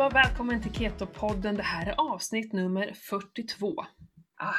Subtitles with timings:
[0.00, 1.56] allihopa välkommen till Keto-podden.
[1.56, 3.74] Det här är avsnitt nummer 42.
[4.36, 4.54] Ah,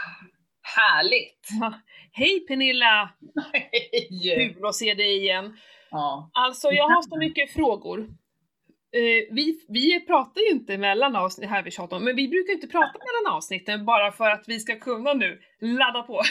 [0.62, 1.50] härligt!
[2.12, 3.10] Hej Pernilla!
[3.54, 4.54] Hej!
[4.54, 5.58] Kul att se dig igen.
[5.92, 6.30] Ja.
[6.34, 8.00] Alltså jag har så mycket frågor.
[8.92, 12.54] Eh, vi, vi pratar ju inte mellan avsnitt, här vi tjatar om, men vi brukar
[12.54, 16.22] inte prata mellan avsnitten bara för att vi ska kunna nu ladda på.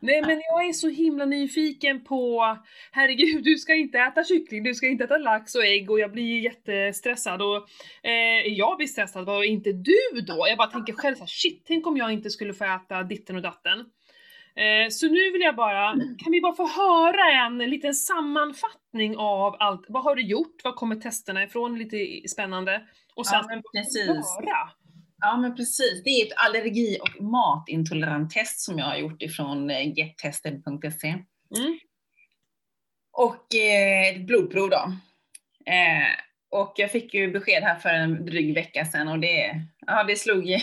[0.00, 2.56] Nej men jag är så himla nyfiken på,
[2.92, 6.12] herregud du ska inte äta kyckling, du ska inte äta lax och ägg och jag
[6.12, 7.56] blir jättestressad och
[8.02, 10.46] eh, jag blir stressad, vad inte du då?
[10.48, 13.42] Jag bara tänker själv såhär, shit, tänk om jag inte skulle få äta ditten och
[13.42, 13.78] datten.
[14.56, 19.56] Eh, så nu vill jag bara, kan vi bara få höra en liten sammanfattning av
[19.58, 22.82] allt, vad har du gjort, vad kommer testerna ifrån, lite spännande.
[23.14, 24.06] Och sen Ja, precis.
[24.06, 24.70] höra.
[25.24, 29.70] Ja men precis, det är ett allergi och matintolerant test som jag har gjort ifrån
[29.70, 31.08] eh, gettested.se.
[31.58, 31.78] Mm.
[33.12, 34.92] Och eh, ett blodprov då.
[35.72, 36.08] Eh,
[36.50, 39.54] och jag fick ju besked här för en dryg vecka sedan och det,
[39.86, 40.44] ja, det slog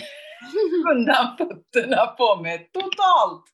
[0.92, 3.46] undan fötterna på mig totalt.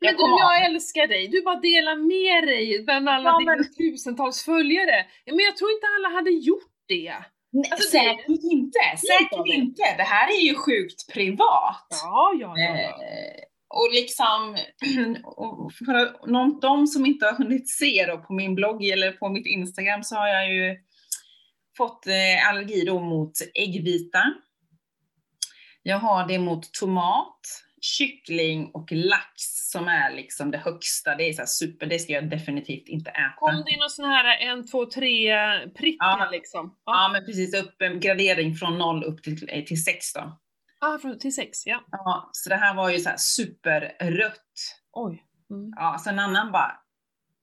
[0.00, 0.38] Men Jag du, kom av.
[0.38, 1.28] jag älskar dig.
[1.28, 5.06] Du bara delar med dig bland alla Ja, dina men- tusentals följare.
[5.24, 7.14] Ja, Men jag tror inte alla hade gjort det.
[7.70, 9.52] Alltså, det- säkert inte, säkert det.
[9.52, 9.82] inte.
[9.96, 11.86] Det här är ju sjukt privat.
[12.02, 12.76] Ja, ja, ja.
[12.80, 13.04] ja.
[13.04, 14.56] Eh, och liksom,
[15.24, 19.28] och för någon, de som inte har hunnit se då på min blogg eller på
[19.28, 20.76] mitt Instagram så har jag ju
[21.76, 24.22] fått eh, allergi då mot äggvita.
[25.82, 27.40] Jag har det mot tomat,
[27.84, 29.32] kyckling och lax
[29.70, 31.14] som är liksom det högsta.
[31.14, 33.34] Det är så super, det ska jag definitivt inte äta.
[33.36, 35.32] Kom det någon sån här en, två, tre
[35.68, 36.28] prickar Ja.
[36.32, 36.76] liksom?
[36.84, 40.38] Ja, men precis upp en gradering från noll upp till, eh, till sex då.
[40.80, 41.84] Ah, från, till sex, ja.
[41.90, 44.80] Ja, så det här var ju så här superrött.
[44.92, 45.22] Oj.
[45.50, 45.72] Mm.
[45.76, 46.76] Ja, så en annan bara,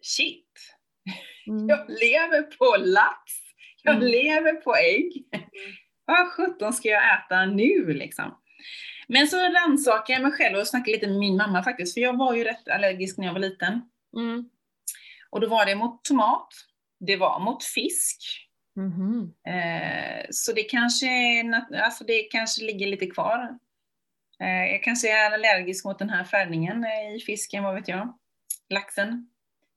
[0.02, 0.47] shit,
[1.47, 1.69] Mm.
[1.69, 3.18] jag lever på lax,
[3.84, 4.07] jag Mm.
[4.07, 5.12] lever på ägg.
[6.06, 8.38] Vad sjutton ska jag äta nu liksom?
[9.14, 12.18] Men så rannsakade jag mig själv och snackade lite med min mamma faktiskt, för jag
[12.18, 13.82] var ju rätt allergisk när jag var liten.
[14.18, 14.50] Mm.
[15.30, 16.48] Och då var det mot tomat,
[17.00, 19.34] det var mot fisk, Mhm.
[19.48, 21.08] Eh, så det kanske,
[21.84, 23.58] alltså det kanske ligger lite kvar.
[24.40, 28.18] Eh, jag kanske är allergisk mot den här färgningen eh, i fisken, vad vet jag.
[28.70, 29.28] Laxen.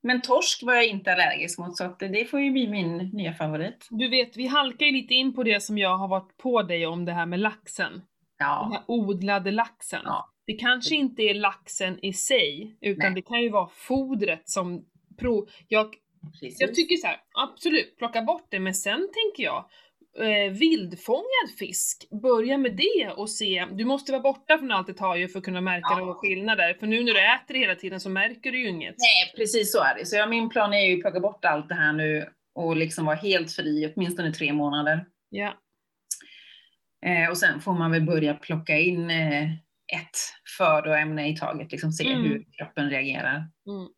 [0.02, 3.86] Men torsk var jag inte allergisk mot, så det får ju bli min nya favorit.
[3.90, 6.86] Du vet, vi halkar ju lite in på det som jag har varit på dig
[6.86, 8.02] om det här med laxen.
[8.38, 10.00] Den Ja, här odlade laxen.
[10.04, 10.30] Ja.
[10.46, 13.14] Det kanske inte är laxen i sig, utan Nej.
[13.14, 14.84] det kan ju vara fodret som
[15.18, 15.48] prov...
[15.68, 15.94] Jag,
[16.32, 16.60] precis.
[16.60, 19.64] jag tycker så här, absolut, plocka bort det, men sen tänker jag,
[20.18, 24.94] eh, vildfångad fisk, börja med det och se, du måste vara borta från allt det
[24.94, 25.98] tar ju för att kunna märka Ja.
[25.98, 28.94] några skillnader, för nu när du äter det hela tiden så märker du ju inget.
[28.98, 30.06] Nej, precis så är det.
[30.06, 33.06] Så ja, min plan är ju att plocka bort allt det här nu och liksom
[33.06, 35.06] vara helt fri i åtminstone tre månader.
[35.30, 35.54] Ja.
[37.04, 39.44] Eh, och sen får man väl börja plocka in eh,
[39.96, 40.18] ett
[40.58, 42.22] födoämne i taget, liksom se Mm.
[42.22, 43.36] hur kroppen reagerar.
[43.36, 43.88] Mm.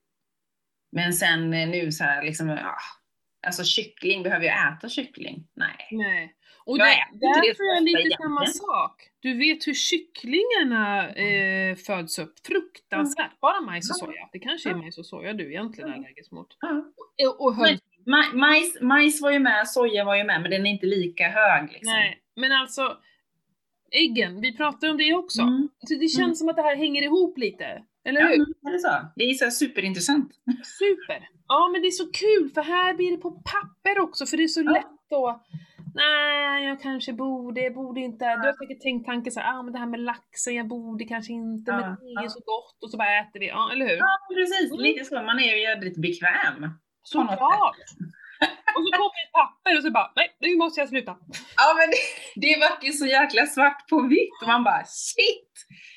[0.93, 2.77] Men sen eh, nu så här liksom, ah,
[3.47, 5.49] alltså kyckling, behöver jag äta kyckling?
[5.55, 5.89] Nej.
[5.91, 6.33] Nej.
[6.65, 8.53] Och Jag där så ofta lite samma egentligen.
[8.55, 9.03] sak.
[9.21, 13.41] Du vet hur kycklingarna eh, föds upp, fruktansvärt.
[13.41, 14.07] Bara majs och Ja.
[14.07, 14.29] soja.
[14.33, 16.49] Det kanske är majs och soja du egentligen är allergisk mot.
[17.39, 17.55] Och, och.
[18.07, 21.29] Ma- majs, majs var ju med, soja var ju med, men den är inte lika
[21.29, 21.93] hög liksom.
[21.93, 22.97] Nej, men alltså
[23.91, 25.43] äggen, vi pratar om det också.
[25.43, 25.69] Mm.
[25.79, 26.35] Så det känns Mm.
[26.35, 27.83] som att det här hänger ihop lite.
[28.05, 28.69] Eller Ja, hur?
[28.69, 29.09] är det så?
[29.17, 30.33] Det är så superintressant.
[30.65, 31.29] Super!
[31.49, 34.43] Ja men det är så kul för här blir det på papper också för det
[34.45, 34.71] är så Ja.
[34.73, 35.47] lätt att
[35.95, 38.25] Nej, jag kanske borde, jag borde inte.
[38.25, 41.05] Du har säkert tänkt tanken så här, ah, men det här med laxen, jag borde
[41.05, 42.29] kanske inte, Ja, men det är ja.
[42.29, 43.47] så gott och så bara äter vi.
[43.49, 43.97] Ja, eller hur?
[43.97, 44.71] Ja, precis.
[44.73, 44.83] Mm.
[44.83, 45.15] Lite så.
[45.15, 46.71] Man är ju jädrigt bekväm.
[47.03, 47.77] Såklart!
[48.75, 51.17] Och så kommer ett papper och så bara, nej, nu måste jag sluta.
[51.57, 52.03] Ja, men det,
[52.47, 55.53] det vart ju så jäkla svart på vitt och man bara shit!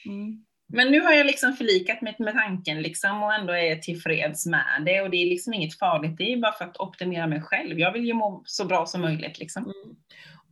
[0.05, 0.45] Mm.
[0.73, 4.83] Men nu har jag liksom förlikat mig med tanken liksom och ändå är tillfreds med
[4.85, 6.17] det och det är liksom inget farligt.
[6.17, 7.79] Det är bara för att optimera mig själv.
[7.79, 9.63] Jag vill ju må så bra som möjligt liksom.
[9.63, 9.95] Mm.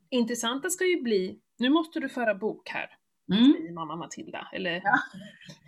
[0.10, 2.90] Intressanta ska ju bli, nu måste du föra bok här,
[3.34, 3.74] Mm.
[3.74, 5.00] mamma Matilda, eller Ja.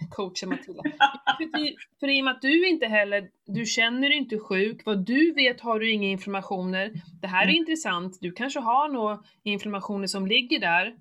[0.10, 0.84] coachen Matilda.
[2.00, 5.34] för, i- och med att du inte heller, du känner dig inte sjuk, vad du
[5.34, 6.92] vet har du inga inflammationer.
[7.22, 7.56] Det här är Mm.
[7.56, 10.96] intressant, du kanske har några inflammationer som ligger där.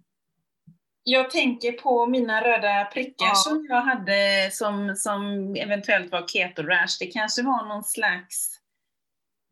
[1.02, 3.34] Jag tänker på mina röda prickar Ja.
[3.34, 6.96] som jag hade som, som eventuellt var keto rash.
[7.00, 8.60] Det kanske var någon slags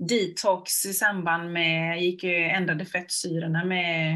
[0.08, 4.14] detox i samband med, jag gick ju ändrade fettsyrorna med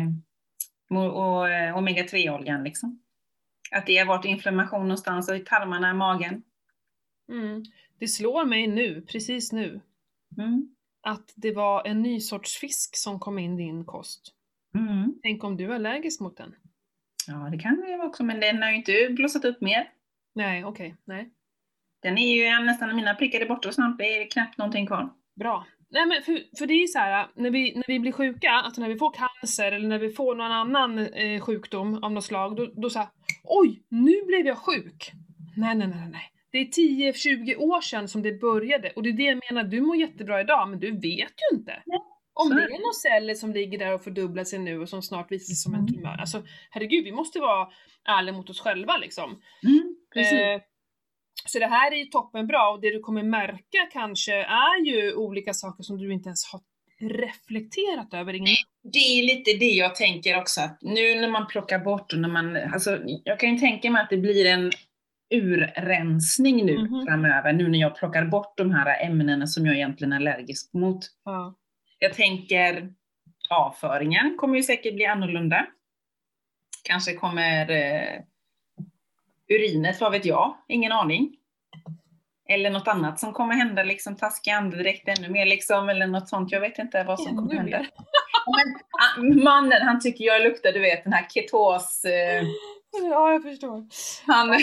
[0.90, 1.46] och, och,
[1.78, 3.02] omega-3-oljan liksom.
[3.70, 6.42] Att det har varit inflammation någonstans i tarmarna, magen.
[7.28, 7.62] Mm.
[7.98, 9.81] Det slår mig nu, precis nu,
[10.38, 10.75] Mm.
[11.02, 14.34] att det var en ny sorts fisk som kom in i din kost.
[14.75, 15.14] Mm.
[15.22, 16.54] Tänk om du är allergisk mot den?
[17.26, 19.88] Ja, det kan det vara också, men den har ju inte blossat upp mer.
[20.34, 21.31] Nej, okej, nej.
[22.02, 25.10] Den är ju nästan, mina prickar är borta och snart är det knappt någonting kvar.
[25.34, 25.66] Bra.
[25.90, 28.50] Nej men för, för det är ju så här, när vi, när vi blir sjuka,
[28.50, 32.25] alltså när vi får cancer eller när vi får någon annan eh, sjukdom av något
[32.25, 33.08] slag, då, då såhär
[33.44, 35.10] Oj, nu blev jag sjuk!
[35.56, 36.22] Nej, nej, nej, nej.
[36.52, 39.81] Det är 10-20 år sedan som det började och det är det jag menar, du
[39.81, 41.82] mår jättebra idag men du vet ju inte.
[41.87, 41.98] Nej,
[42.34, 42.75] Om så det är det.
[42.75, 45.54] är några celler som ligger där och fördubblar sig nu och som snart visar sig
[45.56, 45.94] som en Mm.
[45.94, 46.16] tumör.
[46.20, 47.69] Alltså herregud, vi måste vara
[48.04, 49.31] ärliga mot oss själva liksom.
[49.66, 50.32] Mm, precis.
[50.38, 50.60] Eh,
[51.46, 55.54] så det här är ju toppenbra och det du kommer märka kanske är ju olika
[55.54, 56.60] saker som du inte ens har
[57.00, 58.48] reflekterat över innan.
[58.82, 62.28] Det är lite det jag tänker också, att nu när man plockar bort och när
[62.28, 64.70] man, alltså jag kan ju tänka mig att det blir en
[65.34, 67.06] urrensning nu Mhm.
[67.06, 71.06] framöver, nu när jag plockar bort de här ämnena som jag egentligen är allergisk mot.
[71.25, 71.54] Ja.
[71.98, 72.93] Jag tänker
[73.50, 75.66] avföringen kommer ju säkert bli annorlunda.
[76.84, 78.20] Kanske kommer eh,
[79.55, 81.37] urinet, vad vet jag, ingen aning.
[82.49, 86.52] Eller något annat som kommer hända, liksom taskig andedräkt ännu mer liksom, eller något sånt.
[86.52, 87.87] Jag vet inte vad som kommer hända.
[89.17, 92.05] Men, mannen, han tycker jag luktar, du vet, den här ketos...
[92.05, 92.44] Eh,
[93.11, 93.87] Ja, jag förstår.
[94.26, 94.58] han,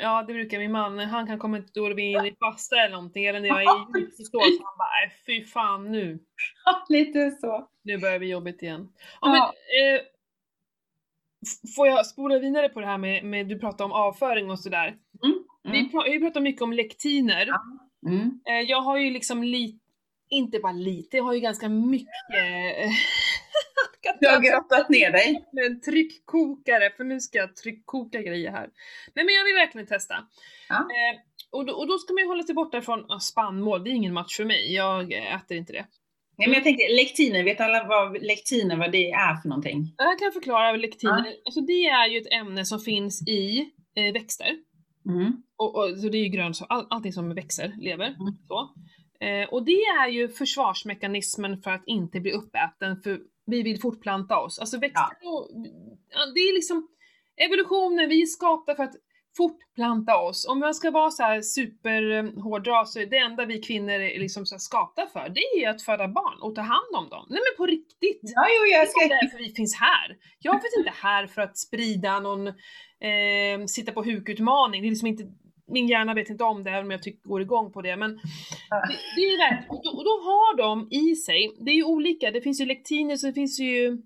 [0.00, 2.90] ja, det brukar min man, han kan komma då vi är inne i fasta eller
[2.96, 3.62] någonting, eller när jag är
[3.98, 6.18] i djupförstås, han bara, "Nej, fy fan nu,
[6.88, 7.68] lite så.
[7.82, 8.88] nu börjar vi jobbigt igen.
[9.20, 9.30] Ja, Ja.
[9.30, 10.00] Men, eh,
[11.76, 14.96] får jag spola vidare på det här med, med du pratade om avföring och sådär.
[15.62, 15.90] Vi, Mm.
[15.90, 17.48] pra, vi pratar mycket om lektiner.
[18.06, 18.40] Mm.
[18.48, 19.78] Eh, jag har ju liksom lite,
[20.30, 22.08] inte bara lite, jag har ju ganska mycket
[24.20, 25.44] Du har grottat ner dig.
[25.52, 28.70] med en tryckkokare, för nu ska jag tryckkoka grejer här.
[29.14, 30.14] Nej men jag vill verkligen testa.
[30.68, 30.76] Ja.
[30.76, 31.20] Eh,
[31.50, 33.92] och, då, och då ska man ju hålla sig borta från ah, spannmål, det är
[33.92, 35.86] ingen match för mig, jag eh, äter inte det.
[36.36, 39.94] Nej, men jag tänkte lektiner, vet alla vad lektiner vad det är för någonting?
[39.96, 41.34] Jag kan förklara lektiner.
[41.44, 44.50] Alltså det är ju ett ämne som finns i eh, växter.
[45.06, 45.42] Mm.
[45.56, 48.06] Och, och, så det är ju grönsaker, all, allting som växer, lever.
[48.06, 48.34] Mm.
[48.48, 48.74] Så.
[49.20, 54.38] Eh, och det är ju försvarsmekanismen för att inte bli uppäten, för vi vill fortplanta
[54.38, 54.58] oss.
[54.58, 55.50] Alltså växter och,
[56.10, 56.88] ja, det är liksom
[57.36, 58.94] evolutionen, vi är skapta för att
[59.36, 60.46] fortplanta oss.
[60.48, 64.46] Om man ska vara så här superhårdra så är det enda vi kvinnor är liksom
[64.46, 67.26] så skapta för, det är att föda barn och ta hand om dem.
[67.30, 68.20] Nej men på riktigt!
[68.22, 69.08] Ja, jo, jag Det är ska...
[69.08, 70.16] därför vi finns här.
[70.38, 74.82] Jag finns inte här för att sprida någon, eh, sitta på hukutmaning.
[74.82, 75.24] Det är liksom inte,
[75.66, 77.96] min hjärna vet inte om det, även om jag tycker går igång på det.
[77.96, 81.74] Men det, det är verkligen, och då, och då har de i sig, det är
[81.74, 84.02] ju olika, det finns ju lektiner, så det finns ju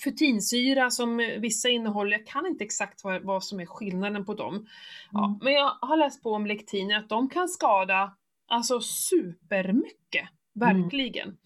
[0.00, 4.66] futinsyra som vissa innehåller, jag kan inte exakt vad, vad som är skillnaden på dem.
[5.12, 5.38] Ja, Mm.
[5.42, 8.16] men jag har läst på om lektiner, att de kan skada
[8.48, 11.36] alltså supermycket, verkligen.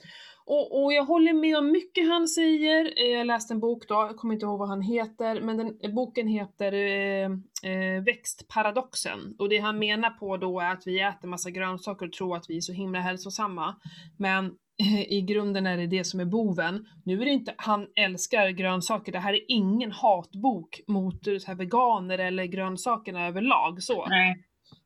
[0.49, 2.85] Och, och jag håller med om mycket han säger.
[2.97, 5.95] Eh, Jag läste en bok då, jag kommer inte ihåg vad han heter, men den,
[5.95, 7.31] boken heter eh,
[7.73, 9.37] eh, Växtparadoxen.
[9.39, 12.51] Och det han menar på då är att vi äter massa grönsaker och tror att
[12.51, 13.77] vi är så himla hälsosamma.
[14.17, 14.55] Men
[15.09, 16.87] i grunden är det det som är boven.
[17.05, 21.55] Nu är det inte, han älskar grönsaker, det här är ingen hatbok mot så här
[21.55, 24.07] veganer eller grönsakerna överlag så.
[24.09, 24.37] Nej.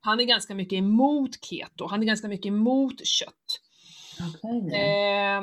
[0.00, 3.60] Han är ganska mycket emot keto, han är ganska mycket emot kött.
[4.42, 4.80] Okej.
[4.80, 5.42] Eh,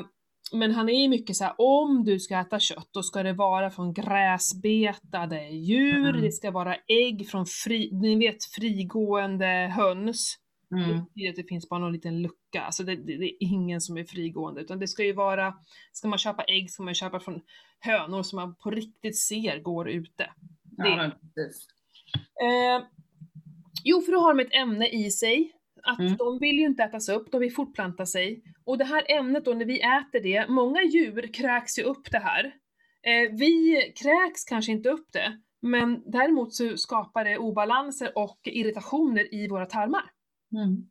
[0.52, 3.32] men han är ju mycket så här: om du ska äta kött, då ska det
[3.32, 6.20] vara från gräsbetade djur, Mm.
[6.20, 10.36] det ska vara ägg från fri, ni vet frigående höns.
[10.76, 10.88] Mm.
[10.88, 13.80] Det betyder att det finns bara någon liten lucka, alltså det, det, det är ingen
[13.80, 15.54] som är frigående, utan det ska ju vara,
[15.92, 17.40] ska man köpa ägg ska man köpa från
[17.80, 20.30] hönor som man på riktigt ser går ute.
[20.62, 20.88] Det.
[20.88, 21.66] Ja, precis.
[22.42, 22.86] Eh,
[23.84, 25.52] jo, för då har de ett ämne i sig.
[25.82, 26.16] Att Mm.
[26.16, 28.42] de vill ju inte ätas upp, de vill fortplanta sig.
[28.64, 32.18] Och det här ämnet då, när vi äter det, många djur kräks ju upp det
[32.18, 32.44] här.
[33.02, 39.34] Eh, vi kräks kanske inte upp det, men däremot så skapar det obalanser och irritationer
[39.34, 40.10] i våra tarmar.
[40.56, 40.88] Mm.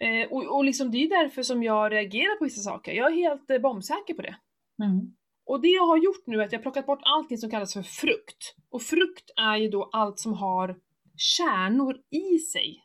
[0.00, 2.92] Eh, och, och liksom det är därför som jag reagerar på vissa saker.
[2.92, 4.36] Jag är helt eh, bombsäker på det.
[4.84, 5.14] Mm.
[5.46, 7.72] Och det jag har gjort nu är att jag har plockat bort allting som kallas
[7.72, 8.54] för frukt.
[8.70, 10.76] Och frukt är ju då allt som har
[11.16, 12.82] kärnor i sig.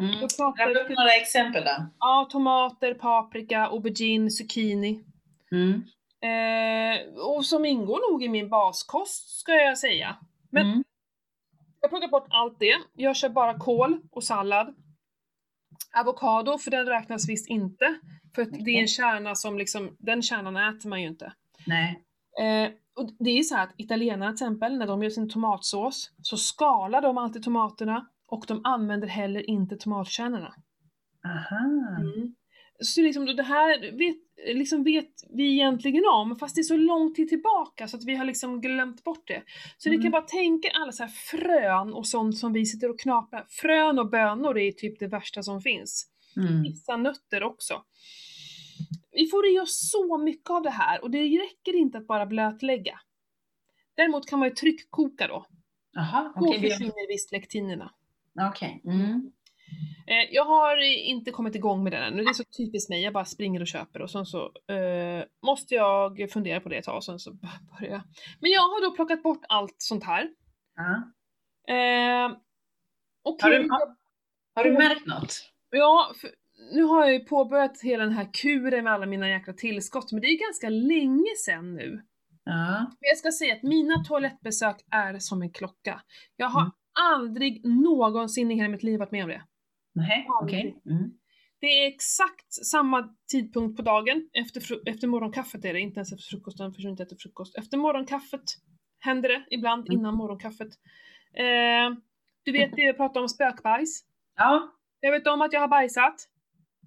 [0.00, 0.10] Mm.
[0.20, 1.86] Jag pratar upp några exempel då.
[1.98, 5.04] Ja, tomater, paprika, aubergine, zucchini.
[5.52, 5.82] Mm.
[6.22, 10.16] Eh, och som ingår nog i min baskost ska jag säga.
[10.50, 10.84] Men Mm.
[11.80, 12.76] jag plockar bort allt det.
[12.94, 14.74] Jag kör bara kål och sallad.
[15.96, 17.98] Avokado, för den räknas visst inte.
[18.34, 21.32] För att det är en kärna som liksom, den kärnan äter man ju inte.
[21.66, 22.02] Nej.
[22.40, 26.10] Eh, och det är så här att italienarna till exempel, när de gör sin tomatsås,
[26.22, 30.54] så skalar de alltid tomaterna och de använder heller inte tomatkärnorna.
[31.24, 31.96] Aha.
[32.00, 32.34] Mm.
[32.80, 34.16] Så liksom det här, vet,
[34.54, 38.14] liksom vet vi egentligen om, fast det är så lång tid tillbaka så att vi
[38.16, 39.42] har liksom glömt bort det.
[39.78, 39.98] Så Mm.
[39.98, 43.46] vi kan bara tänka alla så här frön och sånt som vi sitter och knaprar.
[43.48, 46.06] Frön och bönor är typ det värsta som finns.
[46.36, 46.62] Mm.
[46.62, 47.82] Vissa nötter också.
[49.12, 52.26] Vi får i oss så mycket av det här och det räcker inte att bara
[52.26, 53.00] blötlägga.
[53.94, 55.46] Däremot kan man ju tryckkoka då.
[55.92, 56.60] Jaha, Då okej.
[56.60, 57.90] det- försvinner visst lektinerna.
[58.50, 58.82] Okej.
[58.84, 59.30] Mm.
[60.06, 60.76] Eh, jag har
[61.08, 63.66] inte kommit igång med den ännu, det är så typiskt mig, jag bara springer och
[63.66, 67.32] köper och sen så eh, måste jag fundera på det ett tag och sen så
[67.78, 68.00] börjar jag.
[68.40, 70.22] Men jag har då plockat bort allt sånt här.
[71.68, 72.36] Eh,
[73.42, 73.96] Har du- har-
[74.54, 75.34] Har du märkt något?
[75.70, 76.30] Ja, för
[76.74, 80.20] nu har jag ju påbörjat hela den här kuren med alla mina jäkla tillskott, men
[80.20, 82.02] det är ganska länge sedan nu.
[82.44, 82.78] Ja.
[82.78, 86.02] Men jag ska säga att mina toalettbesök är som en klocka.
[86.36, 86.72] Jag har Mm.
[87.14, 89.42] aldrig någonsin i hela mitt liv varit med om det.
[89.96, 90.58] Nej, okej.
[90.58, 90.96] Aldrig.
[90.98, 91.10] Mm.
[91.60, 96.24] Det är exakt samma tidpunkt på dagen, efter, efter morgonkaffet är det, inte ens efter
[96.36, 97.56] frukosten, för jag inte äter frukost.
[97.58, 98.42] Efter morgonkaffet
[98.98, 100.00] händer det ibland, Mm.
[100.00, 100.68] innan morgonkaffet.
[101.34, 101.96] Eh,
[102.44, 104.04] du vet det jag pratade om spökbajs?
[104.36, 104.72] Ja.
[105.00, 106.28] Jag vet om att jag har bajsat.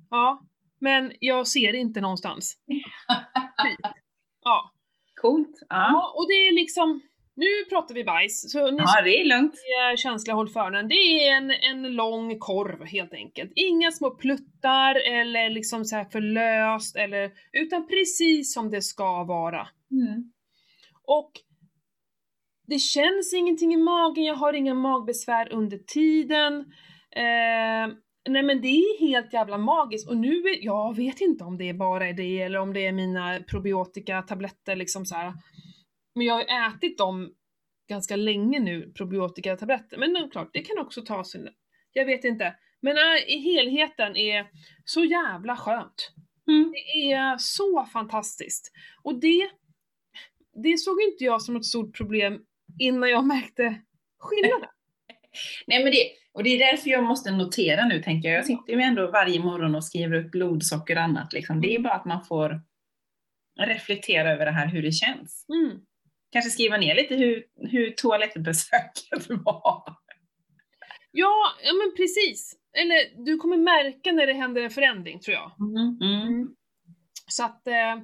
[0.09, 0.45] Ja,
[0.79, 2.57] men jag ser det inte någonstans.
[3.63, 3.79] Typ.
[4.43, 4.71] Ja.
[5.21, 5.57] Coolt.
[5.61, 5.65] Ja.
[5.69, 7.01] ja, och det är liksom,
[7.39, 9.53] nu pratar vi bajs, så ni ja, det är lugnt.
[9.53, 10.87] är känsliga håll för öronen.
[10.87, 13.51] Det är en, en lång korv helt enkelt.
[13.55, 19.23] Inga små pluttar eller liksom så här för löst eller, utan precis som det ska
[19.23, 19.67] vara.
[19.91, 20.31] Mm.
[21.07, 21.31] Och
[22.67, 26.53] det känns ingenting i magen, jag har inga magbesvär under tiden.
[27.15, 27.93] Eh,
[28.29, 31.73] nej men det är helt jävla magiskt och nu, är, jag vet inte om det
[31.73, 35.33] bara är det eller om det är mina probiotika tabletter liksom så här.
[36.19, 37.33] Men jag har ju ätit dem
[37.89, 39.97] ganska länge nu, probiotika tabletter.
[39.97, 41.49] Men det klart, det kan också ta sin...
[41.93, 42.55] Jag vet inte.
[42.81, 44.47] Men äh, i helheten är
[44.85, 46.11] så jävla skönt.
[46.47, 46.71] Mm.
[46.71, 48.71] Det är så fantastiskt.
[49.03, 49.49] Och det,
[50.63, 52.41] det såg inte jag som något stort problem
[52.79, 53.81] innan jag märkte
[54.19, 54.69] skillnaden.
[55.67, 58.37] Nej, men det, och det är därför jag måste notera nu, tänker jag.
[58.37, 61.33] Jag sitter ju ändå varje morgon och skriver upp blodsocker och annat.
[61.33, 61.61] Liksom.
[61.61, 62.61] Det är bara att man får
[63.59, 65.45] reflektera över det här, hur det känns.
[65.49, 65.79] Mm.
[66.31, 69.83] Kanske skriva ner lite hur, hur toalettbesöket var.
[71.11, 72.55] Ja, ja men precis.
[72.77, 75.51] Eller du kommer märka när det händer en förändring tror jag.
[75.59, 75.97] Mm.
[76.13, 76.55] Mm.
[77.27, 77.97] Så att, eh,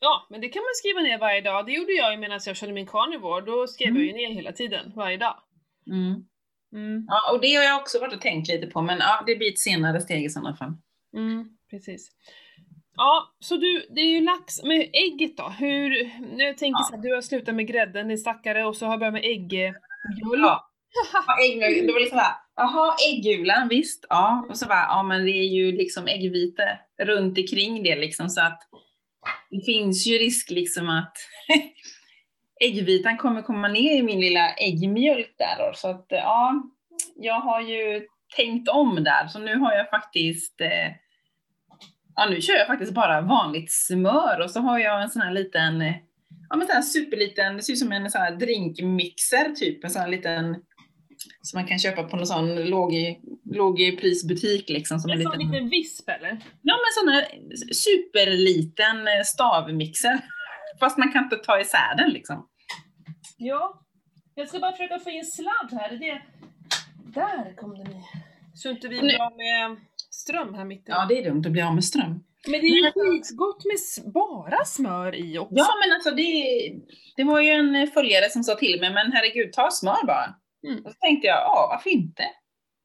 [0.00, 1.66] ja, men det kan man skriva ner varje dag.
[1.66, 3.44] Det gjorde jag ju medan jag körde min carnivore.
[3.46, 4.02] Då skrev Mm.
[4.02, 5.42] jag ju ner hela tiden, varje dag.
[5.90, 6.24] Mm.
[6.72, 9.36] Mm, Ja, och det har jag också varit och tänkt lite på, men ja, det
[9.36, 10.72] blir ett senare steg i sådana fall.
[11.16, 12.08] mm, precis.
[12.96, 15.48] Ja, så du, det är ju lax med ägget då.
[15.58, 15.90] Hur,
[16.36, 16.84] nu jag tänker Ja.
[16.90, 19.24] så här, du har slutat med grädden, din stackare, och så har jag börjat med
[19.24, 19.74] äggmjöl.
[20.38, 20.70] Ja.
[21.86, 24.46] Det var liksom bara, jaha, äggulan, visst, ja.
[24.50, 28.40] Och så bara, ja men det är ju liksom äggvite runt omkring det liksom så
[28.40, 28.60] att
[29.50, 31.16] det finns ju risk liksom att
[32.64, 35.72] äggvitan kommer komma ner i min lilla äggmjölk där då.
[35.74, 36.62] Så att ja,
[37.16, 39.26] jag har ju tänkt om där.
[39.26, 40.92] Så nu har jag faktiskt, eh,
[42.16, 45.32] ja nu kör jag faktiskt bara vanligt smör och så har jag en sån här
[45.32, 45.80] liten,
[46.48, 49.90] ja men sån här superliten, det ser ut som en sån här drinkmixer typ, en
[49.90, 50.56] sån här liten
[51.42, 52.92] som man kan köpa på någon sån låg,
[53.44, 54.98] lågprisbutik liksom.
[54.98, 56.28] Som en En sån liten, liten visp eller?
[56.62, 57.26] ja men sån här
[57.74, 60.20] superliten eh, stavmixer.
[60.80, 62.48] Fast man kan inte ta isär den liksom.
[63.36, 63.82] Ja.
[64.34, 65.88] Jag ska bara försöka få in sladd här.
[65.88, 66.22] Det är det.
[67.20, 68.02] Där kom den i.
[68.54, 69.76] Så inte vi blir av med
[70.26, 70.94] ström här mitten.
[70.98, 72.24] Ja det är dumt att bli av med ström.
[72.46, 75.54] Men det är ju skitgott med bara smör i också.
[75.56, 76.32] Ja men alltså det,
[77.16, 80.34] det var ju en följare som sa till mig, men herregud ta smör bara.
[80.66, 80.84] Mm.
[80.84, 82.22] Och så tänkte jag, ja varför inte?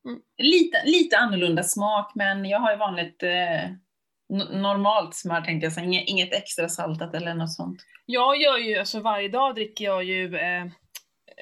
[0.08, 0.20] Mm.
[0.38, 3.72] Lite, lite annorlunda smak, men jag har ju vanligt eh,
[4.62, 7.82] normalt smör tänkte jag, så inget, inget extra saltat eller något sånt.
[8.06, 10.66] Jag gör ju, alltså varje dag dricker jag ju eh,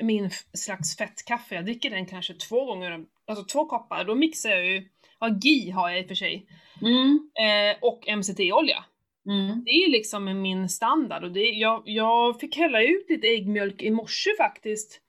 [0.02, 1.56] min slags fettkaffe.
[1.56, 4.04] Jag dricker den kanske två gånger, alltså två koppar.
[4.04, 4.90] Då mixar jag ju,
[5.20, 6.46] ja GI har jag i och för sig,
[6.82, 7.30] Mm.
[7.40, 8.84] eh, och MCT-olja.
[9.26, 9.64] Mm.
[9.64, 13.92] Det är liksom min standard och det, jag, jag fick hälla ut lite äggmjölk i
[13.92, 15.02] morse faktiskt.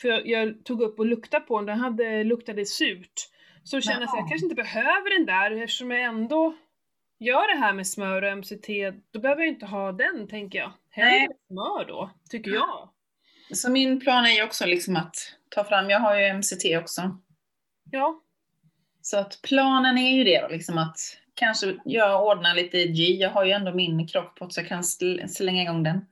[0.00, 3.12] För jag, jag tog upp och luktade på den, den hade, luktade surt.
[3.64, 6.54] Så kände jag att jag kanske inte behöver den där eftersom jag ändå
[7.18, 8.68] gör det här med smör och MCT,
[9.12, 10.72] då behöver jag inte ha den tänker jag.
[10.90, 12.88] Hellre smör då, tycker jag.
[13.54, 15.14] Så min plan är ju också liksom att
[15.48, 17.18] ta fram, jag har ju MCT också.
[17.90, 18.20] Ja,
[19.02, 20.96] Så att planen är ju det då, liksom att
[21.34, 25.26] kanske jag ordnar lite G, jag har ju ändå min crockpot så jag kan sl-
[25.26, 26.06] slänga igång den.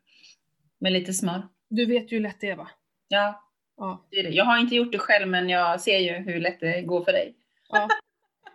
[0.80, 1.42] Med lite smör.
[1.68, 2.68] du vet ju hur lätt det är va?
[3.08, 3.44] Ja,
[3.76, 4.06] Ja.
[4.10, 4.28] det är det.
[4.30, 7.12] Jag har inte gjort det själv men jag ser ju hur lätt det går för
[7.12, 7.34] dig.
[7.68, 7.88] ja.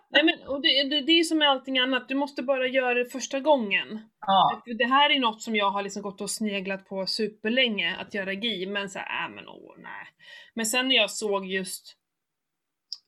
[0.10, 2.94] Nej men och det, det, det är som med allting annat, du måste bara göra
[2.94, 4.10] det första gången.
[4.28, 4.64] Ja.
[4.78, 8.34] Det här är något som jag har liksom gått och sneglat på superlänge, att göra
[8.34, 10.08] GI, men så här, äh, men åh nej.
[10.54, 11.96] Men sen när jag såg just,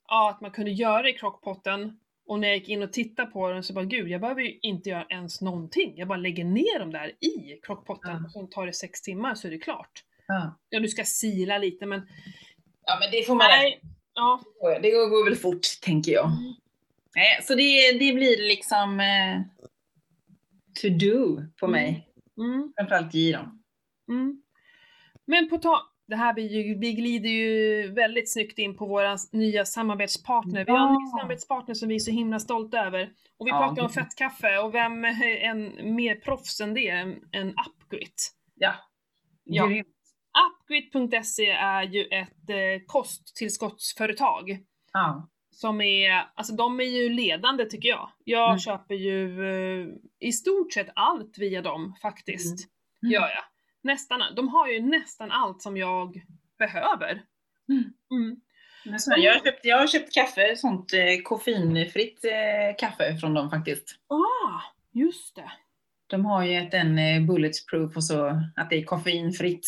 [0.08, 3.32] ja att man kunde göra det i crockpotten, och när jag gick in och tittade
[3.32, 5.94] på den så bara gud, jag behöver ju inte göra ens någonting.
[5.98, 8.26] Jag bara lägger ner dem där i crockpotten Ja.
[8.26, 10.04] och sen tar det sex timmar så är det klart.
[10.28, 10.60] Ja.
[10.70, 12.10] Ja, du ska sila lite men
[12.86, 13.82] ja, men det får man nej.
[14.14, 14.42] Ja.
[14.82, 16.32] Det går, går väl fort, tänker jag.
[17.16, 19.42] Nej, så det, det blir liksom eh,
[20.82, 22.08] to do på mig.
[22.38, 22.74] Mm.
[22.78, 23.64] Framförallt Giron.
[24.08, 24.42] Mm.
[25.26, 29.18] Men på ta det här blir ju, vi glider ju väldigt snyggt in på våra
[29.32, 30.66] nya samarbetspartner.
[30.66, 33.10] Vi har en ny samarbetspartner som vi är så himla stolta över.
[33.38, 37.16] Och vi Ja, pratar om fettkaffe och vem är en mer proffs än det än,
[37.32, 38.32] än Upgrit?
[38.56, 38.74] Ja.
[39.44, 39.66] Ja.
[39.68, 39.88] Grymt.
[40.62, 44.60] Upgrit.se är ju ett eh, kosttillskottsföretag.
[44.94, 45.30] Ja.
[45.52, 48.10] Som är, alltså de är ju ledande tycker jag.
[48.24, 48.60] Jag Mm.
[48.60, 49.50] köper ju
[49.82, 49.88] eh,
[50.20, 52.68] i stort sett allt via dem faktiskt.
[53.04, 53.12] Mm.
[53.14, 53.44] Gör jag.
[53.86, 56.22] Nästan, de har ju nästan allt som jag
[56.58, 57.22] behöver.
[57.70, 57.84] Mm.
[58.12, 58.42] Mm.
[58.86, 63.34] Men så, jag, har köpt, jag har köpt kaffe, sånt eh, koffeinfritt eh, kaffe från
[63.34, 63.96] dem faktiskt.
[64.08, 64.62] Ah,
[64.92, 65.52] just det.
[66.08, 69.68] De har ju ett en eh, bulletproof och så att det är koffeinfritt.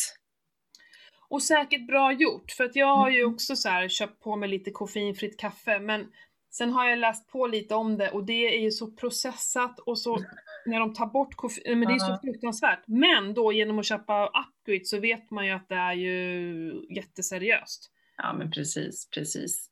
[1.29, 3.33] Och säkert bra gjort, för att jag har ju Mm.
[3.33, 6.11] också så här köpt på mig lite koffeinfritt kaffe, men
[6.51, 9.99] sen har jag läst på lite om det och det är ju så processat och
[9.99, 10.23] så
[10.67, 12.83] när de tar bort koffein, men det är så fruktansvärt.
[12.87, 17.91] Men då genom att köpa Upgrade så vet man ju att det är ju jätteseriöst.
[18.17, 19.69] Ja men precis, precis.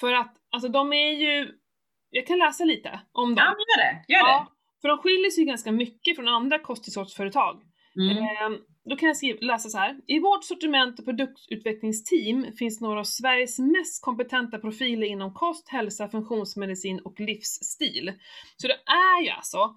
[0.00, 1.48] För att, alltså de är ju,
[2.10, 3.44] jag kan läsa lite om dem.
[3.44, 4.52] Ja gör det, gör Ja,
[4.82, 7.62] för de skiljer sig ju ganska mycket från andra kosttillskottsföretag.
[7.94, 8.02] det.
[8.02, 8.24] Mm.
[8.24, 10.00] Ehm, Då kan jag skriva, läsa så här.
[10.06, 16.08] I vårt sortiment och produktutvecklingsteam finns några av Sveriges mest kompetenta profiler inom kost, hälsa,
[16.08, 18.12] funktionsmedicin och livsstil.
[18.56, 19.76] Så det är ju alltså,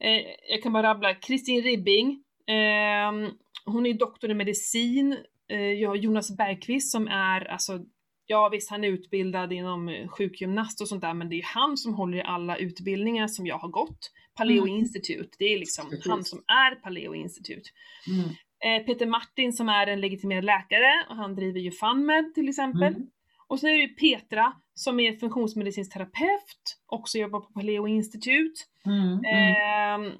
[0.00, 3.30] eh, jag kan bara rabbla, Kristin Ribbing, ehm,
[3.64, 5.16] hon är doktor i medicin,
[5.48, 7.80] eh, jag har Jonas Bergqvist som är, alltså,
[8.26, 11.76] ja visst han är utbildad inom eh, sjukgymnast och sånt där, men det är han
[11.76, 14.12] som håller i alla utbildningar som jag har gått.
[14.34, 14.76] Paleo Mm.
[14.76, 16.06] Institute, det är liksom Precis.
[16.06, 17.70] han som är Paleo Institute.
[18.08, 18.28] Mm.
[18.64, 22.94] Eh, Peter Martin som är en legitimerad läkare och han driver ju FunMed till exempel.
[22.94, 23.08] Mm.
[23.48, 28.60] Och sen är det Petra som är funktionsmedicinsk terapeut, också jobbar på Paleo Institute.
[28.86, 29.24] Mm.
[29.24, 30.04] Mm.
[30.06, 30.12] Eh,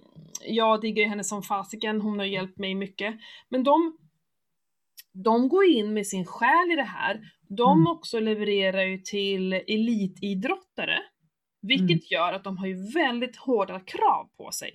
[0.44, 3.14] jag diggar henne som fasiken, hon har hjälpt mig mycket.
[3.48, 3.98] Men de,
[5.12, 7.20] de går in med sin själ i det här.
[7.48, 7.86] De Mm.
[7.92, 10.98] också levererar ju till elitidrottare.
[11.62, 12.00] Vilket Mm.
[12.10, 14.70] gör att de har ju väldigt hårda krav på sig.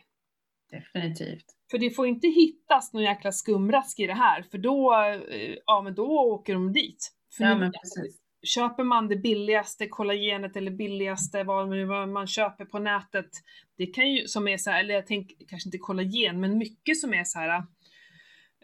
[0.72, 1.46] Definitivt.
[1.72, 4.94] För det får inte hittas någon jäkla skumrask i det här, för då,
[5.32, 7.12] eh, ja men då åker de dit.
[7.38, 8.23] För Ja men precis.
[8.44, 13.30] Köper man det billigaste kollagenet eller billigaste vad man köper på nätet,
[13.78, 16.98] det kan ju, som är så här, eller jag tänker kanske inte kollagen, men mycket
[16.98, 17.58] som är så här.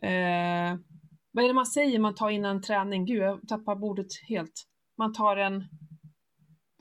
[0.02, 0.78] Eh,
[1.32, 3.06] vad är det man säger man tar innan träning?
[3.06, 4.66] Gud, jag tappar bordet helt.
[4.98, 5.56] Man tar en...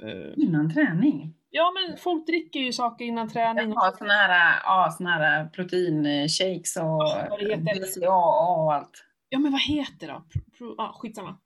[0.03, 1.35] Eh, Innan träning.
[1.51, 3.73] ja, men folk dricker ju saker innan träning.
[3.73, 6.85] Har såna här, ja, såna här proteinshakes och
[7.31, 7.81] vad det heter.
[7.81, 9.05] BCAA och allt.
[9.29, 10.25] Ja, men vad heter det då?
[10.33, 11.39] Pro, pro, ah, skitsamma.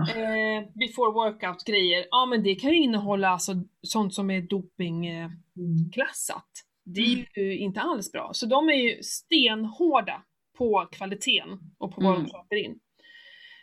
[0.00, 2.06] Eh, before workout-grejer.
[2.10, 6.48] Ja, men det kan ju innehålla alltså, sånt som är dopingklassat.
[6.84, 8.30] Det är ju inte alls bra.
[8.34, 10.22] Så de är ju stenhårda
[10.58, 12.24] på kvaliteten och på vad Mm.
[12.24, 12.78] de köper in.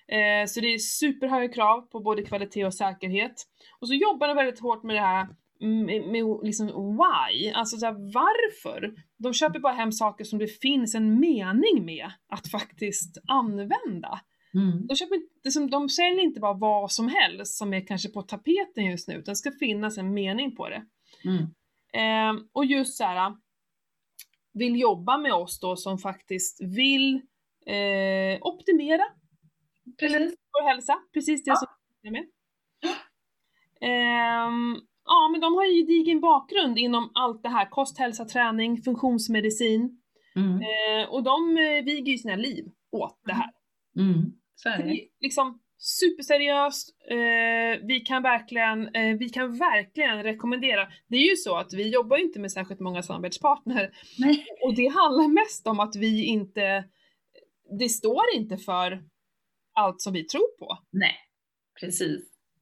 [0.07, 3.33] Eh, så det är superhöga krav på både kvalitet och säkerhet.
[3.79, 5.27] Och så jobbar de väldigt hårt med det här
[5.59, 6.67] med, med liksom
[6.97, 8.93] why, alltså så här, varför?
[9.17, 14.19] De köper bara hem saker som det finns en mening med att faktiskt använda.
[14.55, 14.87] Mm.
[14.87, 18.21] De, köper inte, som, de säljer inte bara vad som helst som är kanske på
[18.21, 20.85] tapeten just nu, utan det ska finnas en mening på det.
[21.23, 21.43] Mm.
[21.93, 23.35] Eh, och just så här
[24.53, 27.15] vill jobba med oss då som faktiskt vill
[27.65, 29.03] eh, optimera
[29.99, 30.33] Precis.
[30.51, 31.55] vår hälsa, precis det Ja.
[31.55, 31.67] som
[32.01, 32.25] jag med.
[33.81, 38.81] Ehm, ja, men de har ju gedigen bakgrund inom allt det här, kost, hälsa, träning,
[38.81, 40.01] funktionsmedicin.
[40.35, 40.61] Mm.
[40.61, 43.51] Eh, och de eh, viger ju sina liv åt det här.
[43.97, 44.31] Mm.
[44.55, 50.87] Så är Det liksom superseriöst, eh, vi, kan verkligen, eh, vi kan verkligen rekommendera.
[51.07, 54.45] Det är ju så att vi jobbar ju inte med särskilt många samarbetspartner Nej.
[54.63, 56.83] och det handlar mest om att vi inte,
[57.79, 59.03] det står inte för
[59.73, 60.77] allt som vi tror på.
[60.91, 61.15] Nej.
[61.79, 62.21] Precis.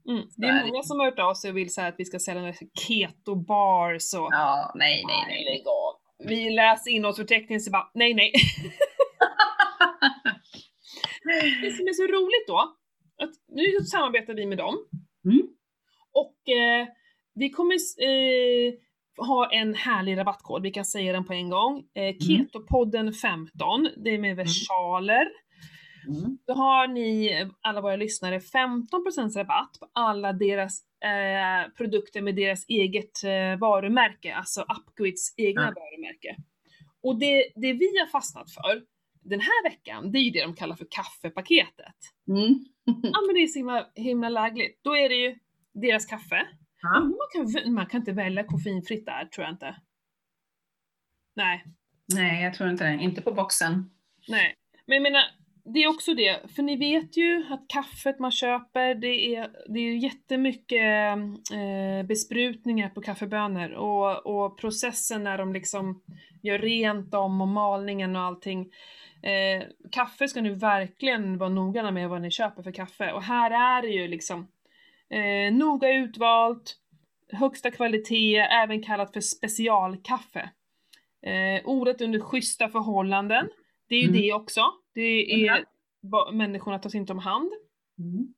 [0.10, 0.24] Mm.
[0.38, 2.42] Det är många som har hört av sig och vill säga att vi ska sälja
[2.42, 2.56] några
[2.88, 5.64] keto bars och Ja, nej, nej, nej.
[6.28, 8.32] Vi läser innehållsförteckningen så bara nej nej.
[11.62, 12.58] Det som är så roligt då,
[13.24, 14.76] att nu samarbetar vi med dem
[15.26, 15.42] Mm.
[16.12, 16.88] och eh,
[17.36, 18.74] vi kommer eh,
[19.28, 21.84] ha en härlig rabattkod, vi kan säga den på en gång.
[21.94, 25.28] Eh, Ketopodden 15, det är med versaler.
[26.08, 26.38] Mm.
[26.48, 32.66] Då har ni, alla våra lyssnare, 15% rabatt på alla deras eh, produkter med deras
[32.68, 35.74] eget eh, varumärke, alltså Upgrids egna Ja.
[35.82, 36.36] varumärke.
[37.04, 38.82] Och det, det vi har fastnat för
[39.24, 41.96] den här veckan, det är ju det de kallar för kaffepaketet.
[42.28, 42.66] Mm.
[43.04, 44.80] Ja men det är så himla, himla lägligt.
[44.84, 45.36] Då är det ju
[45.74, 46.48] deras kaffe.
[46.82, 47.00] Ja.
[47.00, 49.76] Man kan, man kan inte välja koffeinfritt där, tror jag inte.
[51.36, 51.64] Nej,
[52.14, 53.04] Nej, jag tror inte det.
[53.04, 53.90] Inte på boxen.
[54.28, 54.56] nej.
[54.86, 55.24] Men jag menar,
[55.74, 59.80] det är också det, för ni vet ju att kaffet man köper, det är, det
[59.80, 61.18] är jättemycket
[61.54, 66.04] eh, besprutningar på kaffebönor och, och processen när de liksom
[66.42, 68.72] gör rent dem och malningen och allting.
[69.24, 73.52] Eh, kaffe ska ni verkligen vara noggranna med vad ni köper för kaffe och här
[73.52, 74.48] är det ju liksom
[75.10, 76.76] eh, noga utvalt,
[77.32, 80.50] högsta kvalitet, även kallat för specialkaffe.
[81.22, 83.50] Eh, ordet under schyssta förhållanden,
[83.90, 84.22] det är ju Mm.
[84.22, 84.62] det också.
[84.94, 85.66] Det är
[86.02, 87.52] ba- människorna tas inte om hand.
[88.00, 88.34] Mm.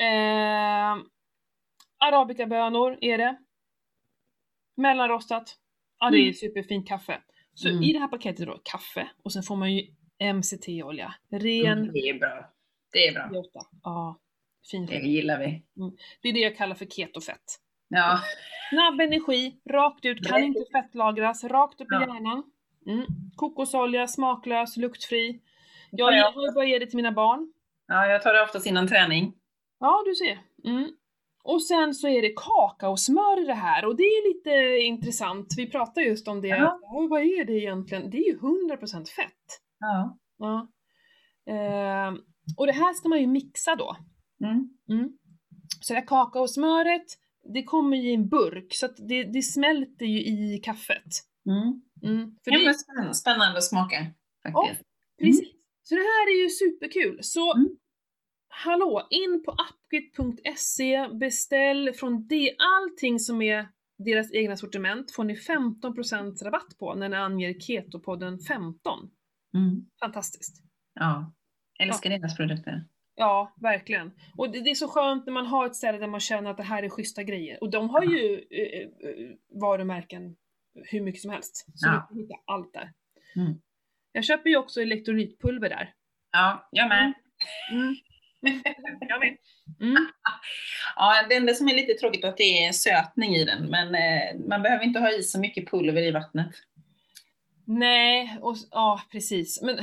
[0.00, 1.02] Eh,
[1.98, 3.36] Arabikabönor är det.
[4.76, 5.56] Mellanrostat.
[5.98, 6.34] Ja, det är Mm.
[6.34, 7.20] superfint kaffe.
[7.58, 7.82] Så Mm.
[7.82, 9.82] i det här paketet då, kaffe och sen får man ju
[10.34, 11.14] MCT-olja.
[11.30, 12.52] Ren Mm, Det är bra.
[12.92, 13.30] Det är bra.
[13.34, 13.60] Jota.
[13.82, 14.18] Ja,
[14.70, 15.62] fin Det gillar vi.
[16.22, 17.60] Det är det jag kallar för ketofett.
[17.88, 18.20] Ja.
[18.70, 22.00] Snabb energi, rakt ut, kan inte fettlagras, rakt upp i Ja.
[22.00, 22.42] hjärnan.
[22.86, 23.04] Mm.
[23.36, 25.40] Kokosolja, smaklös, luktfri.
[25.90, 27.52] Jag jag ger- börjar ge det till mina barn.
[27.86, 29.32] ja, jag tar det oftast innan träning.
[29.80, 30.38] Ja, du ser.
[30.70, 30.90] Mm.
[31.50, 35.46] Och sen så är det kakaosmör i det här och det är lite intressant.
[35.56, 36.48] Vi pratar just om det.
[36.48, 36.80] Ja,
[37.10, 38.10] vad är det egentligen?
[38.10, 39.46] Det är ju 100% fett.
[39.78, 40.18] Ja.
[40.38, 40.68] Ja.
[41.52, 42.14] Ehm,
[42.56, 43.96] och det här ska man ju mixa då.
[44.44, 44.68] Mm.
[44.90, 45.12] Mm.
[45.80, 47.04] Så det här kakaosmöret,
[47.54, 51.12] det kommer ju i en burk så att det, det smälter ju i kaffet.
[51.46, 51.82] Mm.
[52.14, 52.30] Mm.
[52.44, 53.96] För Det det, var spänn- spännande att smaka
[54.42, 54.82] faktiskt.
[55.20, 55.48] precis.
[55.82, 57.18] Så det här är ju superkul.
[57.22, 57.68] Så Mm.
[58.64, 63.68] Hallå, in på appgrid.se, beställ från det, allting som är
[63.98, 69.10] deras egna sortiment får ni 15% rabatt på när ni anger Ketopodden 15.
[69.54, 69.86] Mm.
[70.00, 70.62] Fantastiskt.
[70.94, 71.32] Ja.
[71.80, 72.84] Älskar deras produkter.
[73.14, 74.10] Ja, verkligen.
[74.36, 76.56] Och det, det är så skönt när man har ett ställe där man känner att
[76.56, 77.62] det här är schyssta grejer.
[77.62, 80.36] Och de har ju eh, eh, varumärken
[80.90, 81.66] hur mycket som helst.
[81.74, 81.92] Så Ja.
[81.92, 82.92] du kan hitta allt där.
[83.36, 83.60] Mm.
[84.12, 85.92] Jag köper ju också elektrolytpulver där.
[86.32, 87.12] Ja, jag med.
[87.72, 87.94] Mm.
[89.08, 89.36] Jag med.
[89.80, 89.96] Mm.
[90.96, 93.94] Ja, det enda som är lite tråkigt är att det är sötning i den, men
[93.94, 96.50] eh, man behöver inte ha i så mycket pulver i vattnet.
[97.64, 99.62] Nej, och ja precis.
[99.62, 99.78] Men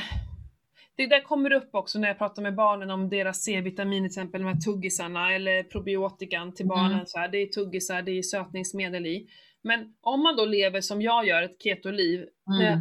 [0.97, 4.41] det där kommer upp också när jag pratar med barnen om deras C-vitamin till exempel,
[4.41, 6.93] de här tuggisarna eller probiotikan till barnen.
[6.93, 7.05] Mm.
[7.05, 9.27] Så här, det är tuggisar, det är sötningsmedel i.
[9.61, 12.67] Men om man då lever som jag gör, ett ketoliv, Mm.
[12.67, 12.79] eh,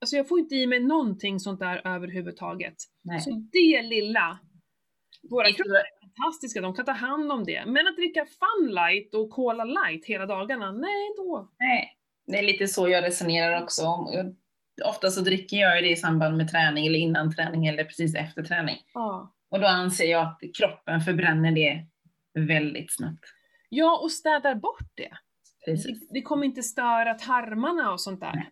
[0.00, 2.74] alltså jag får inte i mig någonting sånt där överhuvudtaget.
[3.04, 3.20] Nej.
[3.20, 4.38] Så det lilla,
[5.30, 7.64] våra kroppar är fantastiska, de kan ta hand om det.
[7.66, 11.50] Men att dricka Fun Light och Cola Light hela dagarna, nej då.
[11.58, 13.82] Nej, det är lite så jag resonerar också.
[13.82, 14.36] Jag,
[14.88, 18.42] ofta så dricker jag det i samband med träning eller innan träning eller precis efter
[18.42, 18.76] träning.
[18.94, 19.32] Ja.
[19.50, 21.86] Och då anser jag att kroppen förbränner det
[22.46, 23.24] väldigt snabbt.
[23.68, 25.12] Ja, och städar bort det.
[25.64, 26.00] Precis.
[26.00, 28.32] Det, det kommer inte störa tarmarna och sånt där.
[28.34, 28.50] Nej.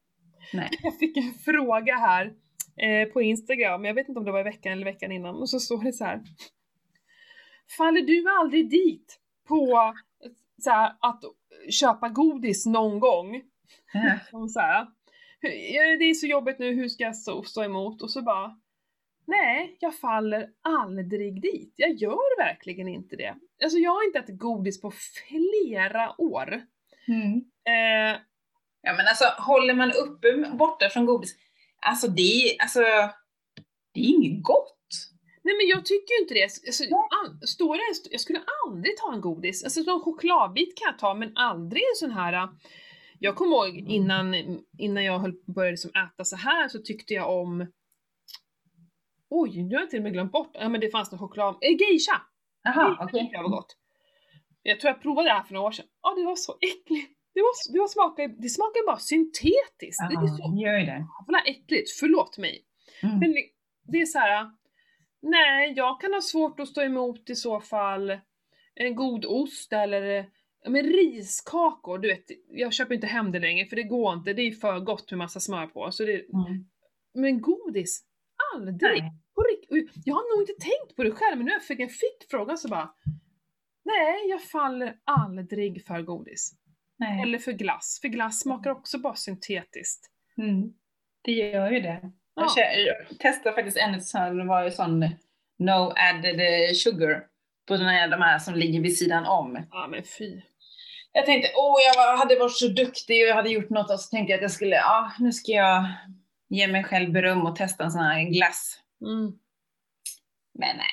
[0.53, 0.69] Nej.
[0.83, 2.33] Jag fick en fråga här
[2.77, 5.51] eh, på Instagram, jag vet inte om det var i veckan eller veckan innan, och
[5.51, 6.21] så står det så här.
[7.77, 9.95] Faller du aldrig dit på
[10.63, 11.23] så här, att
[11.71, 13.43] köpa godis någon gång?
[14.33, 14.87] Och så här,
[15.41, 18.03] "Ja, det är så jobbigt nu, hur ska jag stå, stå emot?
[18.03, 18.57] Och så bara,
[19.27, 21.73] nej, jag faller aldrig dit.
[21.77, 23.35] Jag gör verkligen inte det.
[23.65, 26.63] Alltså jag har inte ätit godis på flera år.
[27.09, 27.35] Mm.
[27.69, 28.21] Eh,
[28.87, 31.37] Ja men alltså håller man uppe borta från godis,
[31.87, 32.81] alltså det, är- alltså,
[33.95, 34.74] det är inget gott.
[35.45, 36.43] Nej men jag tycker ju inte det.
[36.43, 37.81] Alltså, all, stora,
[38.11, 39.65] jag skulle aldrig ta en godis.
[39.65, 42.49] Alltså någon chokladbit kan jag ta, men aldrig en sån här
[43.19, 44.35] jag kommer ihåg innan,
[44.79, 47.67] innan jag höll, började liksom äta så här så tyckte jag om
[49.31, 50.51] Oj, nu har jag till och med glömt bort.
[50.53, 51.55] Ja men det fanns någon choklad.
[51.61, 52.23] Eh, geisha!
[52.63, 53.21] Jaha, okej.
[53.21, 53.77] tyckte jag var gott.
[54.63, 55.87] Jag tror jag provade det här för några år sedan.
[56.03, 57.11] Ja, det var så äckligt.
[57.35, 60.01] Det, var, det, var smakar, det smakar bara syntetiskt.
[60.09, 60.61] Det är så det.
[60.63, 61.91] jävla äckligt.
[62.01, 62.65] Förlåt mig.
[63.03, 63.19] Mm.
[63.19, 63.51] Men det-
[63.93, 64.51] det är så här.
[65.25, 68.19] Nej, jag kan ha svårt att stå emot i så fall
[68.75, 70.31] en god ost eller
[70.63, 71.99] ja, men riskakor.
[71.99, 74.33] Du vet, jag köper inte hem det längre för det går inte.
[74.33, 75.91] Det är för gott med massa smör på.
[75.93, 76.67] Så det, Mm.
[77.15, 78.05] men godis,
[78.55, 79.03] aldrig.
[79.03, 79.13] Nej.
[80.05, 82.59] Jag har nog inte tänkt på det själv, men nu jag fick en fick frågan
[82.59, 82.95] så bara
[83.85, 86.53] Nej, jag faller aldrig för godis.
[86.99, 87.23] Nej.
[87.23, 90.11] Eller för glass, för glass smakar också bara syntetiskt.
[90.39, 90.73] Mm.
[91.23, 92.13] Det gör ju det.
[92.37, 92.53] Ja.
[92.57, 92.79] Jag, kä-
[93.11, 95.01] jag testade faktiskt en sån, det var ju sån
[95.59, 97.23] no added eh, sugar
[97.69, 99.67] på den här, de här som ligger vid sidan om.
[99.71, 100.41] Ja men fy.
[101.13, 104.01] Jag tänkte, åh jag var, hade varit så duktig och jag hade gjort något och
[104.01, 105.85] så tänkte jag att jag skulle, ja nu ska jag
[106.49, 108.81] ge mig själv beröm och testa en sån här glass.
[109.01, 109.33] Mm.
[110.59, 110.87] Men nej,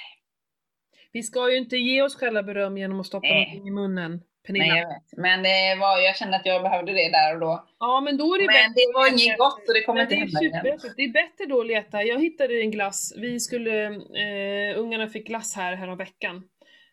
[1.11, 3.45] Vi ska ju inte ge oss själva beröm genom att stoppa Nej.
[3.45, 4.65] någonting i munnen, Pernilla.
[4.65, 5.17] nej jag vet.
[5.17, 7.65] Men det var, jag kände att jag behövde det där och då.
[7.79, 10.15] Ja men då är det Men bättre det var inget gott så det kommer inte
[10.15, 10.79] hända igen.
[10.95, 12.03] Det är bättre då att leta.
[12.03, 16.35] Jag hittade en glass, vi skulle, eh, ungarna fick glass här häromveckan.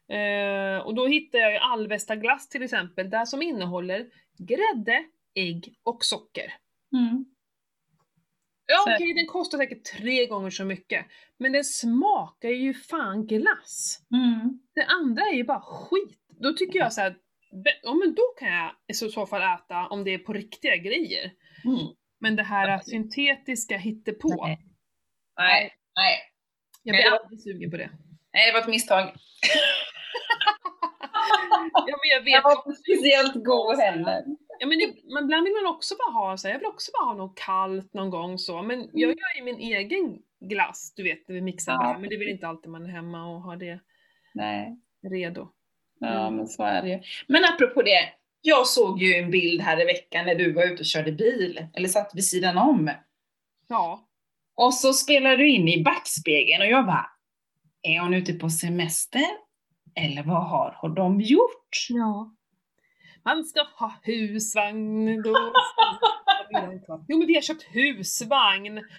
[0.09, 4.07] Eh, och då hittade jag ju Alvesta glass till exempel, där som innehåller
[4.39, 6.55] grädde, ägg och socker.
[6.93, 7.25] Mm.
[8.67, 11.07] Ja okej, den kostar säkert tre gånger så mycket.
[11.39, 14.01] Men den smakar ju fan glass.
[14.13, 14.61] Mm.
[14.75, 16.19] Det andra är ju bara skit.
[16.41, 17.17] Då tycker jag så här,
[17.83, 20.77] ja men då kan jag i så så fall äta om det är på riktiga
[20.77, 21.25] grejer.
[21.65, 21.79] Mm.
[22.21, 24.59] Men det här syntetiska hittepå, Nej.
[25.39, 26.19] Nej, nej.
[26.83, 27.91] jag blir var- aldrig sugen på det.
[28.33, 29.13] Nej, det var ett misstag.
[31.87, 34.25] Ja men jag vet, Jag var inte speciellt god heller.
[34.59, 36.91] ja, men, det, men ibland vill man också bara ha så här, jag vill också
[36.95, 38.63] bara ha något kallt någon gång så.
[38.63, 41.93] Men jag gör ju min egen glass, du vet, när vi mixar Ja.
[41.93, 41.99] det.
[42.01, 43.81] Men det är väl inte alltid man är hemma och har det
[44.35, 44.77] Nej.
[45.11, 45.53] redo.
[46.01, 46.37] Ja, Mm.
[46.37, 47.01] men så är det ju.
[47.27, 48.09] Men apropå det.
[48.41, 51.67] Jag såg ju en bild här i veckan när du var ute och körde bil.
[51.75, 52.91] Eller satt vid sidan om.
[53.69, 54.05] Ja.
[54.55, 57.07] Och så spelar du in i backspegeln och jag bara.
[57.83, 59.23] Är hon ute på semester?
[59.95, 61.87] Eller vad har, har de gjort?
[61.89, 62.35] Ja.
[63.25, 65.53] Man ska ha husvagn då.
[67.09, 68.81] Jo men vi har köpt husvagn!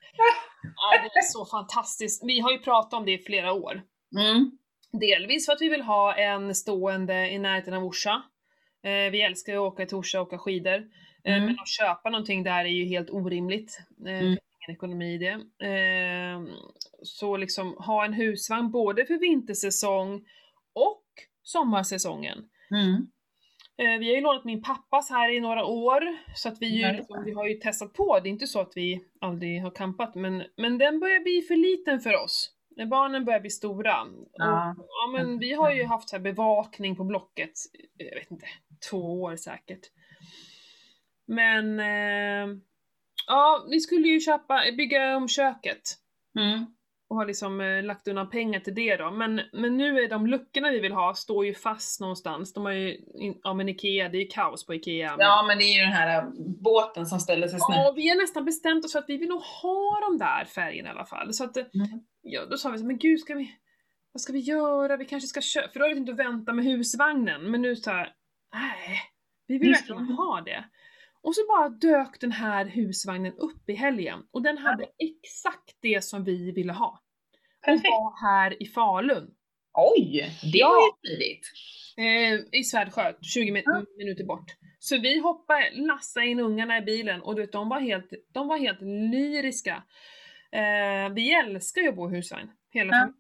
[0.62, 2.24] Ja, det är så fantastiskt.
[2.26, 3.82] Vi har ju pratat om det i flera år.
[4.20, 4.52] Mm.
[4.92, 8.22] Delvis för att vi vill ha en stående i närheten av Orsa.
[8.84, 10.88] Eh, vi älskar att åka till Orsa och åka skidor.
[11.24, 11.46] Eh, Mm.
[11.46, 13.80] Men att köpa någonting där är ju helt orimligt.
[14.06, 14.26] Eh, Mm.
[14.68, 15.32] Ingen ekonomi i det.
[15.68, 16.42] Eh,
[17.04, 20.26] så liksom ha en husvagn både för vintersäsong
[20.74, 21.04] och
[21.44, 22.38] sommarsäsongen.
[22.72, 23.08] Mm.
[23.78, 26.02] Eh, Vi har ju lånat min pappas här i några år,
[26.36, 28.20] så att vi, ju, liksom, vi har ju testat på.
[28.20, 31.56] Det är inte så att vi aldrig har campat, men, men den börjar bli för
[31.56, 32.52] liten för oss.
[32.80, 34.08] När barnen börjar bli stora.
[34.34, 34.76] Ja.
[34.78, 37.52] Och, ja, men vi har ju haft så här bevakning på Blocket,
[37.98, 38.46] jag vet inte,
[38.90, 39.82] två år säkert.
[41.28, 42.58] Men, eh,
[43.28, 45.82] ja, vi skulle ju köpa, bygga om köket
[46.40, 46.66] Mm.
[47.10, 49.12] Och har liksom eh, lagt undan pengar till det då.
[49.12, 52.54] Men, men nu är de luckorna vi vill ha, står ju fast någonstans.
[52.54, 55.18] De har ju, in, ja men Ikea, det är ju kaos på Ikea.
[55.18, 56.30] Men, Ja, men det är ju den här äh,
[56.64, 57.78] båten som ställer sig snett.
[57.78, 60.90] ja, vi har nästan bestämt oss för att vi vill nog ha de där färgerna
[60.90, 61.34] i alla fall.
[61.34, 61.88] Så att, eh, Mm.
[62.22, 63.52] ja, då sa vi så men gud ska vi,
[64.12, 64.98] vad ska vi göra?
[64.98, 67.52] Vi kanske ska köpa, för då har vi inte att vänta med husvagnen.
[67.52, 68.14] Men nu så här,
[68.54, 69.00] nej,
[69.48, 70.64] vi vill verkligen ha det.
[71.24, 74.20] Och så bara dök den här husvagnen upp i helgen.
[74.32, 77.04] Och den hade exakt det som vi ville ha.
[77.66, 77.88] Perfekt.
[77.88, 79.28] Och var här i Falun.
[79.74, 80.68] Oj, det Ja.
[80.68, 81.42] var ju tidigt.
[81.98, 83.84] Eh, I Svärdsjö, 20 min- Ja.
[83.98, 84.46] minuter bort.
[84.80, 88.48] Så vi hoppade, lassade in ungarna i bilen och du vet, de var helt, de
[88.48, 89.84] var helt lyriska.
[90.52, 93.00] Eh, vi älskar ju att bo i husvagn, hela Ja.
[93.00, 93.16] familjen.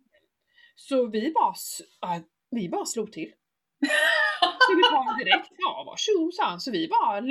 [0.75, 1.53] Så vi bara,
[2.51, 3.31] vi bara slog till.
[4.59, 5.49] Ska vi ta den direkt?
[5.57, 6.59] Ja, varsågod sa han.
[6.59, 7.21] Så vi bara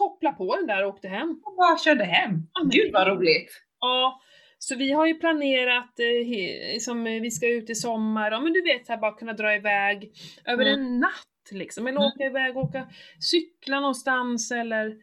[0.00, 1.40] kopplade på den där och åkte hem.
[1.44, 2.32] Jag bara körde hem.
[2.54, 3.50] Ja, Gud vad roligt.
[3.80, 4.20] Ja,
[4.58, 8.52] så vi har ju planerat, eh, som eh, vi ska ut i sommar, ja men
[8.52, 10.12] du vet så här, bara kunna dra iväg
[10.44, 10.80] över Mm.
[10.80, 12.06] en natt liksom, eller Mm.
[12.14, 12.88] åka iväg, åka,
[13.30, 14.96] cykla någonstans eller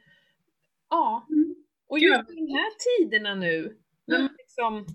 [0.89, 1.27] ja.
[1.29, 1.55] Mm.
[1.89, 4.25] Och just de här tiderna nu, när Mm.
[4.27, 4.85] man liksom,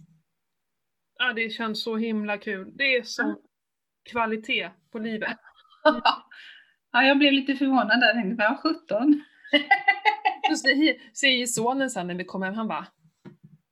[1.19, 2.73] ja det känns så himla kul.
[2.77, 3.37] Det är så Mm.
[4.11, 5.39] kvalitet på livet.
[6.93, 8.07] ja, jag blev lite förvånad där.
[8.07, 9.23] Jag tänkte, vad 17?
[10.57, 10.69] Så
[11.15, 12.87] säger, sonen sen när vi kommer hem, han bara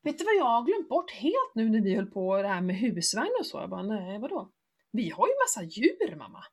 [0.03, 2.61] Vet du vad jag har glömt bort helt nu när vi höll på det här
[2.61, 3.59] med husvagn och så?
[3.59, 4.51] Jag bara, nej vadå?
[4.93, 6.45] Vi har ju massa djur mamma!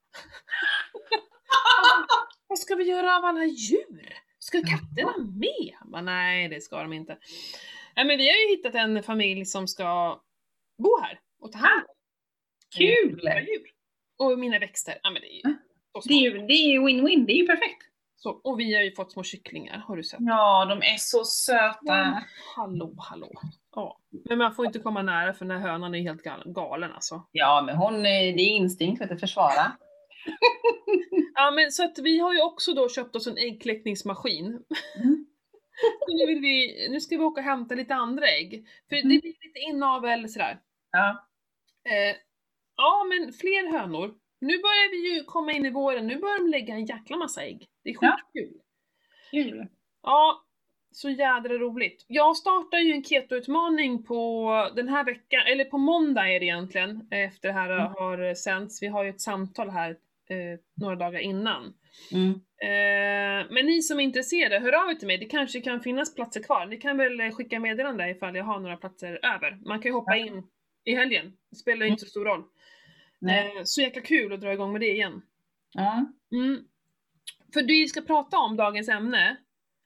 [2.47, 4.13] vad ska vi göra av alla djur?
[4.39, 5.73] Ska katterna med?
[5.75, 7.17] Han bara, nej det ska de inte.
[7.95, 10.21] Nej men vi har ju hittat en familj som ska
[10.77, 11.95] bo här och ta hand om
[12.77, 13.19] Kul!
[13.23, 13.71] våra djur.
[14.17, 14.99] Och mina växter.
[15.03, 15.41] Ja men det är ju
[16.03, 17.83] så Det är ju det är ju win-win, det är ju perfekt.
[18.19, 20.19] Så, och vi har ju fått små kycklingar, har du sett?
[20.21, 22.23] Ja, de är så Ja, söta.
[22.55, 23.31] hallå, hallå.
[23.75, 23.99] Ja.
[24.29, 27.23] Men man får inte komma nära för den här hönan är helt gal- galen alltså.
[27.31, 29.71] Ja, men hon, det är instinkt vet du, försvara.
[31.35, 34.45] Ja men så att vi har ju också då köpt oss en äggkläckningsmaskin.
[34.45, 35.25] Mm.
[36.07, 38.67] Nu, vill vi, nu ska vi åka och hämta lite andra ägg.
[38.89, 39.07] För det Mm.
[39.19, 40.59] blir lite inavel sådär.
[40.91, 41.27] Ja.
[41.89, 42.15] Eh,
[42.77, 46.49] ja men fler hönor Nu börjar vi ju komma in i våren, nu börjar de
[46.49, 47.67] lägga en jäkla massa ägg.
[47.83, 48.17] Det är Ja.
[48.33, 48.59] skitkul.
[49.31, 49.67] Kul.
[50.03, 50.43] Ja,
[50.91, 52.05] så jädra roligt.
[52.07, 57.07] Jag startar ju en ketoutmaning på den här veckan, eller på måndag är det egentligen,
[57.11, 57.81] efter det här Mm.
[57.93, 58.83] har sänts.
[58.83, 59.89] Vi har ju ett samtal här
[60.29, 61.73] eh, några dagar innan.
[62.13, 62.29] Mm.
[62.61, 65.17] Eh, men ni som är intresserade, hör av er till mig.
[65.17, 66.65] Det kanske kan finnas platser kvar.
[66.65, 69.57] Ni kan väl eh, skicka meddelande ifall jag har några platser över.
[69.67, 70.25] Man kan ju hoppa Ja.
[70.25, 70.43] in
[70.85, 71.33] i helgen.
[71.49, 72.43] Det spelar inte så stor roll.
[73.19, 73.57] Nej.
[73.57, 75.21] Eh, så jäkla kul att dra igång med det igen.
[75.73, 76.05] Ja.
[76.31, 76.59] Mm.
[77.53, 79.37] För det vi ska prata om, dagens ämne,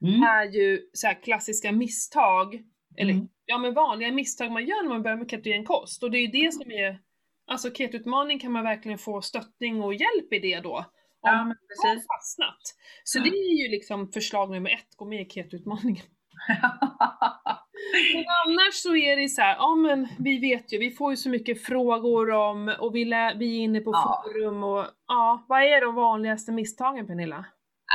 [0.03, 0.23] Mm.
[0.23, 2.63] är ju så klassiska misstag,
[2.97, 3.27] eller Mm.
[3.45, 6.03] ja men vanliga misstag man gör när man börjar med ketogen kost.
[6.03, 6.99] Och det är ju det som är,
[7.47, 10.77] alltså ketoutmaning kan man verkligen få stöttning och hjälp i det då.
[10.77, 10.85] Om
[11.21, 11.47] Ja, man
[11.83, 12.61] har fastnat.
[13.03, 13.23] Så Ja.
[13.23, 16.03] det är ju liksom förslag nummer ett, gå med i ketoutmaningen.
[18.13, 21.17] Men annars så är det så här, ja men vi vet ju, vi får ju
[21.17, 24.23] så mycket frågor om, och vi, lä- vi är inne på Ja.
[24.25, 27.45] forum och ja, vad är de vanligaste misstagen Pernilla?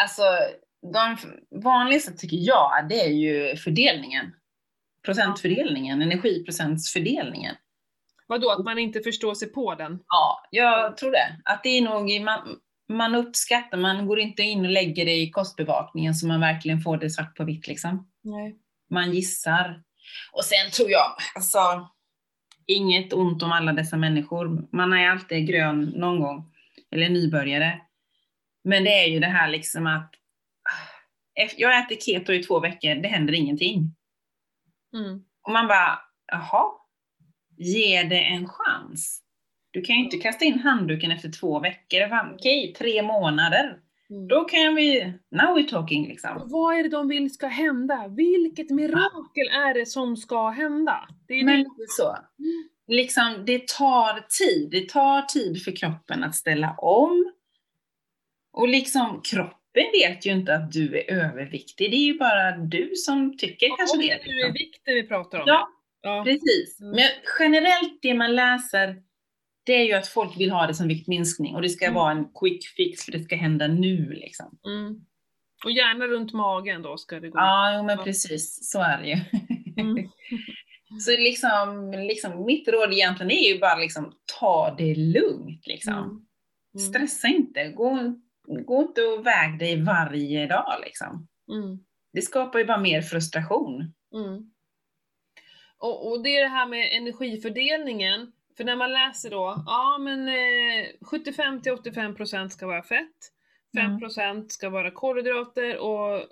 [0.03, 0.23] Alltså,
[0.93, 1.17] de
[1.63, 4.33] vanligaste tycker jag, det är ju fördelningen.
[5.05, 7.57] Procentfördelningen, energiprocentsfördelningen.
[8.29, 9.99] Vadå, att man inte förstår sig på den?
[10.09, 11.37] Ja, jag tror det.
[11.45, 12.39] Att det är nog, man,
[12.89, 16.97] man uppskattar, man går inte in och lägger det i kostbevakningen så man verkligen får
[16.97, 18.11] det svart på vitt liksom.
[18.23, 18.57] Nej.
[18.91, 19.83] Man gissar.
[20.33, 21.89] Och sen tror jag, alltså,
[22.67, 24.69] inget ont om alla dessa människor.
[24.73, 26.53] Man är alltid grön någon gång,
[26.91, 27.81] eller nybörjare.
[28.65, 30.15] Men det är ju det här liksom att
[30.63, 33.95] ah, jag äter keto i två veckor, det händer ingenting.
[34.95, 35.25] Mm.
[35.43, 36.73] Och man bara, jaha,
[37.57, 39.23] ge det en chans.
[39.77, 42.09] Du kan ju inte kasta in handduken efter två veckor.
[42.09, 43.79] Fan, Okej, tre månader.
[44.11, 44.29] Mm.
[44.29, 46.43] Då kan vi, now we're talking liksom.
[46.45, 48.09] Vad är det de vill ska hända?
[48.09, 51.09] Vilket mirakel är det som ska hända?
[51.29, 51.69] Det är Men det.
[51.89, 52.17] så.
[52.89, 54.71] Liksom, det tar tid.
[54.71, 57.33] Det tar tid för kroppen att ställa om.
[58.53, 61.91] Och liksom, kroppen vet ju inte att du är överviktig.
[61.91, 64.07] Det är ju bara du som tycker kanske Om det.
[64.07, 64.53] det nu är Liksom.
[64.53, 65.45] vikten vi pratar om.
[65.47, 65.69] Ja,
[66.03, 66.23] ja.
[66.25, 66.81] precis.
[66.81, 66.93] Mm.
[66.93, 67.09] Men
[67.39, 69.06] generellt det man läser,
[69.67, 71.55] det är ju att folk vill ha det som viktminskning.
[71.55, 71.95] Och det ska Mm.
[71.95, 74.59] vara en quick fix för det ska hända nu liksom.
[74.67, 75.01] Mm.
[75.65, 77.39] Och gärna runt magen då ska det gå.
[77.39, 78.71] Ja, men precis.
[78.73, 79.17] Så är det ju.
[79.83, 80.09] Mm.
[81.01, 85.67] Så liksom, liksom, mitt råd egentligen är ju bara liksom, ta det lugnt.
[85.67, 85.95] Liksom.
[85.95, 86.05] Mm.
[86.75, 86.89] Mm.
[86.89, 87.69] Stressa inte.
[87.69, 88.15] Gå,
[88.67, 90.75] gå inte och väg dig varje dag.
[90.85, 91.29] Liksom.
[91.53, 91.79] Mm.
[92.13, 93.93] Det skapar ju bara mer frustration.
[95.79, 98.33] Och, och det är det här med energifördelningen.
[98.57, 103.33] För när man läser då, ja men eh, 75 till 85% ska vara fett,
[103.77, 106.23] 5% ska vara kolhydrater och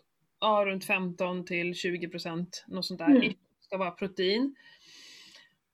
[0.40, 3.32] ja, runt 15 till 20% något sånt där Mm.
[3.60, 4.54] ska vara protein.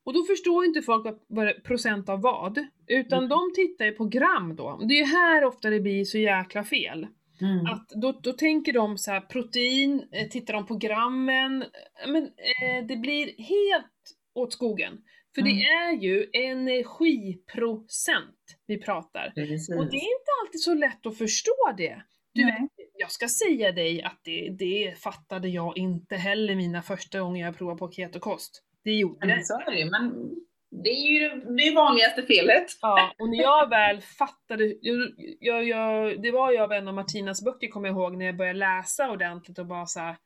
[0.04, 3.28] Och då förstår inte folk vad, procent av vad, utan Mm.
[3.28, 4.80] de tittar ju på gram då.
[4.88, 7.06] Det är ju här ofta det blir så jäkla fel.
[7.40, 7.66] Mm.
[7.66, 11.64] Att då, då tänker de så här protein, eh, tittar de på grammen,
[12.06, 15.02] men eh, det blir helt åt skogen.
[15.34, 19.32] För det är ju energiprocent vi pratar.
[19.34, 19.68] Precis.
[19.68, 22.02] Och det är inte alltid så lätt att förstå det.
[22.32, 22.60] Du Nej.
[22.60, 27.44] vet, jag ska säga dig att det, det fattade jag inte heller mina första gånger
[27.44, 28.62] jag provade på ketokost.
[28.84, 29.40] Det gjorde jag
[29.78, 29.90] ju.
[29.90, 30.30] Men
[30.70, 32.66] det är ju det vanligaste felet.
[32.80, 36.94] Ja, och när jag väl fattade, jag, jag, jag, det var ju av en av
[36.94, 40.16] Martinas böcker kommer jag ihåg, när jag började läsa ordentligt och bara så här,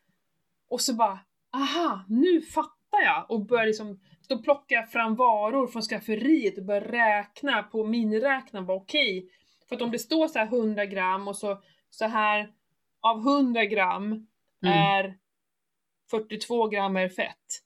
[0.68, 1.18] och så bara,
[1.52, 3.26] aha, nu fattar jag!
[3.28, 8.66] Och började liksom, då plockade jag fram varor från skafferiet och började räkna på miniräknaren,
[8.66, 9.28] var okej.
[9.68, 12.52] För att om det står så här 100 gram och så, så här,
[13.00, 14.26] av 100 gram
[14.64, 14.78] Mm.
[14.78, 15.18] är
[16.10, 17.62] 42 gram är fett.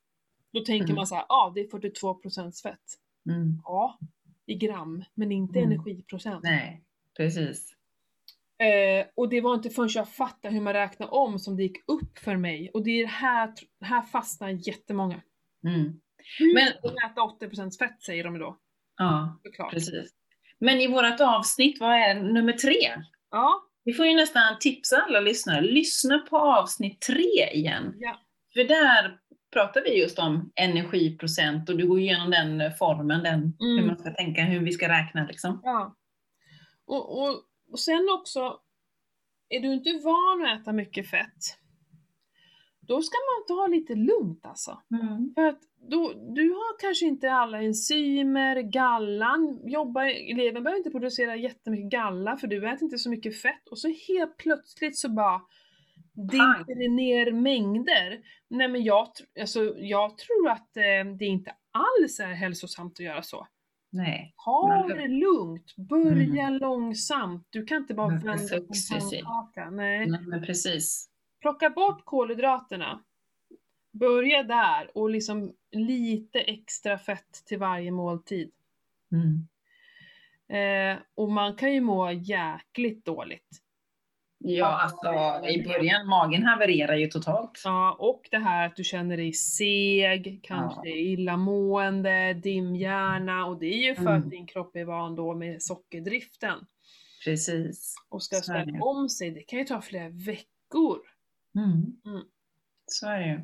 [0.53, 0.97] Då tänker Mm.
[0.97, 2.81] man så här, ja ah, det är 42 procents fett.
[3.29, 3.61] Mm.
[3.65, 3.99] Ja,
[4.47, 5.73] i gram, men inte Mm.
[5.73, 6.43] energiprocent.
[6.43, 6.85] Nej,
[7.17, 7.75] precis.
[8.59, 11.77] Eh, och det var inte förrän jag fattade hur man räknar om som det gick
[11.89, 12.71] upp för mig.
[12.75, 15.21] Och det är här, här fastnar jättemånga.
[15.65, 16.01] Mm.
[16.39, 18.59] Hur Men- man äta 80% fett säger de då.
[18.97, 19.71] Ja, Såklart.
[19.73, 20.13] precis.
[20.61, 23.03] Men i vårt avsnitt, vad är nummer tre?
[23.31, 27.95] Ja, Vi får ju nästan tipsa alla lyssnare, lyssna på avsnitt tre igen.
[27.99, 28.21] ja.
[28.55, 29.19] För där
[29.53, 33.87] pratar vi just om energiprocent och du går igenom den formen, den, hur Mm.
[33.87, 35.61] man ska tänka, hur vi ska räkna liksom.
[35.65, 35.97] ja.
[36.87, 38.61] Och, och, och sen också,
[39.49, 41.59] är du inte van att äta mycket fett,
[42.89, 44.83] då ska man ta lite lugnt alltså.
[45.01, 45.33] Mm.
[45.35, 45.61] För att
[45.91, 52.37] då, du har kanske inte alla enzymer, gallan, jobbar, levern behöver inte producera jättemycket galla
[52.37, 55.41] för du äter inte så mycket fett och så helt plötsligt så bara
[56.15, 58.21] dimper det ner mängder.
[58.51, 59.09] Nej men jag,
[59.41, 63.47] alltså, jag tror att eh, det inte alls är hälsosamt att göra så.
[63.91, 64.35] Nej.
[64.37, 67.47] Ha Men- det lugnt, börja långsamt.
[67.51, 68.75] Du kan inte bara vända på
[69.15, 69.21] en.
[69.71, 70.07] Nej.
[70.07, 71.09] Nej, men precis.
[71.41, 73.03] Plocka bort kolhydraterna.
[73.93, 78.51] Börja där och liksom lite extra fett till varje måltid.
[79.13, 79.49] Mm.
[80.49, 83.63] Eh, och man kan ju må jäkligt dåligt.
[84.41, 85.09] Ja, alltså
[85.49, 87.63] i början, magen havererar ju totalt.
[87.65, 90.97] Ja, och det här att du känner dig seg, kanske Ja.
[90.97, 94.15] illamående, dimhjärna och det är ju för Mm.
[94.19, 96.67] att din kropp är van då med sockerdriften
[97.25, 97.95] Precis.
[98.09, 99.31] och ska ställa om sig.
[99.31, 100.99] Det kan ju ta flera veckor.
[101.57, 101.97] Mm.
[102.07, 102.25] Mm.
[102.87, 103.41] Så är det ju.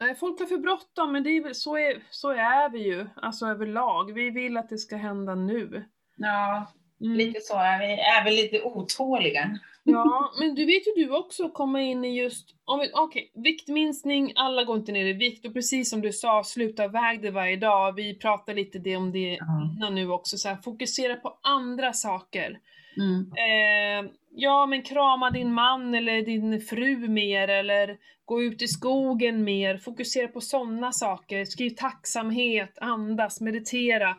[0.00, 3.06] Nej, folk har för bråttom, men det är väl, så, är, så är vi ju,
[3.16, 4.12] alltså överlag.
[4.14, 5.84] Vi vill att det ska hända nu.
[6.16, 7.16] Ja, Mm.
[7.16, 7.84] lite så är vi.
[7.92, 9.58] Är vi lite otåliga.
[9.84, 12.48] Ja, men du vet ju du också komma in i just,
[12.94, 17.22] okej, viktminskning, alla går inte ner i vikt och precis som du sa, sluta väga
[17.22, 17.92] det varje dag.
[17.92, 19.70] Vi pratar lite det om det Ja.
[19.76, 22.58] innan nu också, så här, fokusera på andra saker.
[22.98, 23.20] Mm.
[23.20, 29.44] Eh, ja, men krama din man eller din fru mer eller gå ut i skogen
[29.44, 31.44] mer, fokusera på sådana saker.
[31.44, 34.16] Skriv tacksamhet, andas, meditera.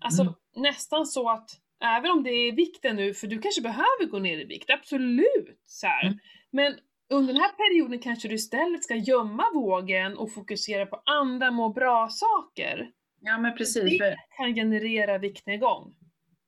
[0.00, 0.34] Alltså Mm.
[0.56, 1.50] nästan så att
[1.84, 5.60] även om det är vikten nu, för du kanske behöver gå ner i vikt, absolut!
[5.66, 6.06] Så här.
[6.06, 6.18] Mm.
[6.52, 6.74] Men
[7.10, 11.68] under den här perioden kanske du istället ska gömma vågen och fokusera på andra må
[11.68, 12.90] bra-saker.
[13.20, 13.98] Ja, men precis.
[13.98, 15.94] För, Kan generera viktnedgång.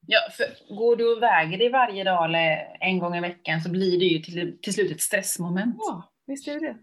[0.06, 3.70] Ja, för går du och väger dig varje dag eller en gång i veckan så
[3.70, 5.76] blir det ju till, till slut ett stressmoment.
[5.78, 6.76] Ja, visst är det det.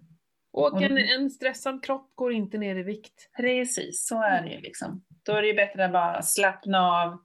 [0.51, 3.29] Och en, en stressad kropp går inte ner i vikt.
[3.37, 5.03] Precis, så är det ju liksom.
[5.23, 7.17] Då är det ju bättre att bara slappna av.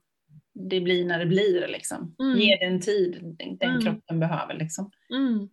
[0.53, 2.15] Det blir när det blir liksom.
[2.19, 2.39] Mm.
[2.39, 3.81] Ge den tid den Mm.
[3.81, 4.91] kroppen behöver liksom.
[5.09, 5.49] Mm.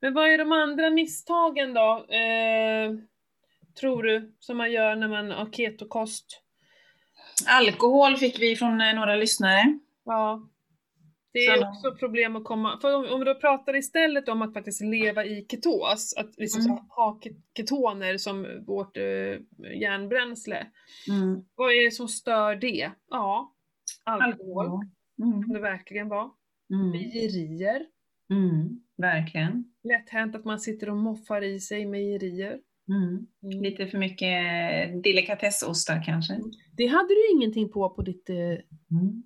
[0.00, 2.06] Men vad är de andra misstagen då?
[2.14, 2.92] Eh,
[3.80, 6.42] tror du, som man gör när man har ketokost?
[7.46, 9.78] Alkohol fick vi från eh, några lyssnare.
[10.04, 10.48] Ja.
[11.32, 12.78] Det är också problem att komma...
[12.80, 16.60] För om, om vi då pratar istället om att faktiskt leva i ketos, att liksom
[16.64, 16.76] Mm.
[16.88, 20.66] ha ke- ketoner som vårt eh, järnbränsle.
[21.08, 21.44] Mm.
[21.54, 22.90] Vad är det som stör det?
[23.10, 23.54] Ja,
[24.04, 24.90] alkohol kan
[25.32, 25.52] Mm.
[25.52, 26.30] det verkligen vara.
[26.70, 26.90] Mm.
[26.90, 27.86] Mejerier.
[28.30, 28.80] Mm.
[28.96, 29.64] Verkligen.
[29.84, 32.58] Lätt hänt att man sitter och moffar i sig mejerier.
[32.88, 33.26] Mm.
[33.42, 33.62] Mm.
[33.62, 34.32] Lite för mycket
[35.04, 36.38] delikatessostar kanske.
[36.76, 39.22] Det hade du ingenting på på ditt eh, Mm.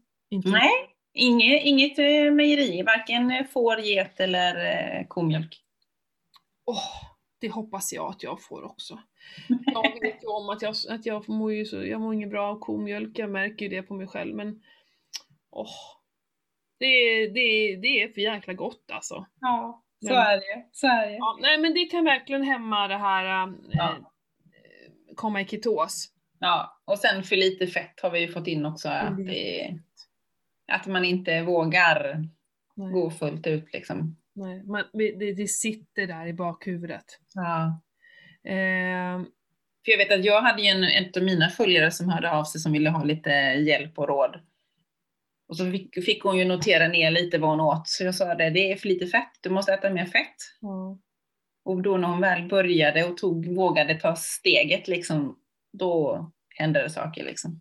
[0.52, 0.70] Nej,
[1.14, 4.56] inget, inget eh, mejeri, varken får, get eller
[5.00, 5.56] eh, komjölk.
[6.66, 6.82] Åh,
[7.40, 8.98] det hoppas jag att jag får också.
[9.74, 12.48] Jag vet ju om att jag, att jag mår ju så, jag mår inget bra
[12.50, 14.62] av komjölk, jag märker ju det på mig själv men
[15.50, 15.70] åh.
[16.78, 19.26] Det, är- det, är- det är för jäkla gott alltså.
[19.40, 20.66] Ja, så är det.
[20.72, 21.16] Så är det.
[21.16, 23.90] Ja, nej men det kan verkligen hämma det här äh, Ja.
[23.90, 26.06] eh, komma i ketos.
[26.38, 28.88] Ja, och sen för lite fett har vi ju fått in också.
[28.88, 29.26] Att, Mm.
[29.26, 29.74] det,
[30.72, 32.24] att man inte vågar
[32.74, 34.16] Nej, gå fullt ut liksom.
[34.34, 34.62] nej.
[34.64, 37.04] Man, det, det sitter där i bakhuvudet.
[37.34, 37.80] Ja.
[38.50, 39.20] Eh,
[39.84, 42.44] För jag vet att jag hade ju en, en av mina följare som hörde av
[42.44, 43.30] sig som ville ha lite
[43.66, 44.40] hjälp och råd.
[45.50, 47.88] Och så fick, fick hon ju notera ner lite vad hon åt.
[47.88, 50.36] Så jag sa det, det är för lite fett, du måste äta mer fett.
[50.60, 50.98] ja.
[51.64, 55.38] Och då när hon väl började och tog, vågade ta steget liksom,
[55.72, 56.24] då
[56.56, 57.60] hände det saker liksom.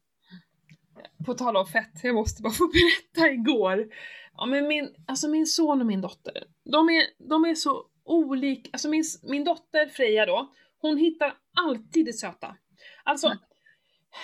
[1.25, 2.67] På tal om fett, jag måste bara få
[3.13, 3.87] berätta igår.
[4.33, 8.69] Ja, men min, alltså min son och min dotter, de är, de är så olika.
[8.73, 11.33] Alltså min, min dotter Freja då, hon hittar
[11.67, 12.55] alltid det söta.
[13.03, 13.39] Alltså, Mm.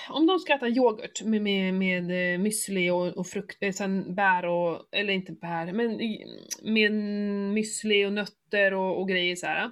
[0.09, 4.15] Om de ska äta yoghurt med, med, med eh, müsli och, och frukt, eh, sen
[4.15, 5.97] bär och, eller inte bär, men
[6.73, 6.91] med
[7.57, 9.71] müsli och nötter och, och grejer så här.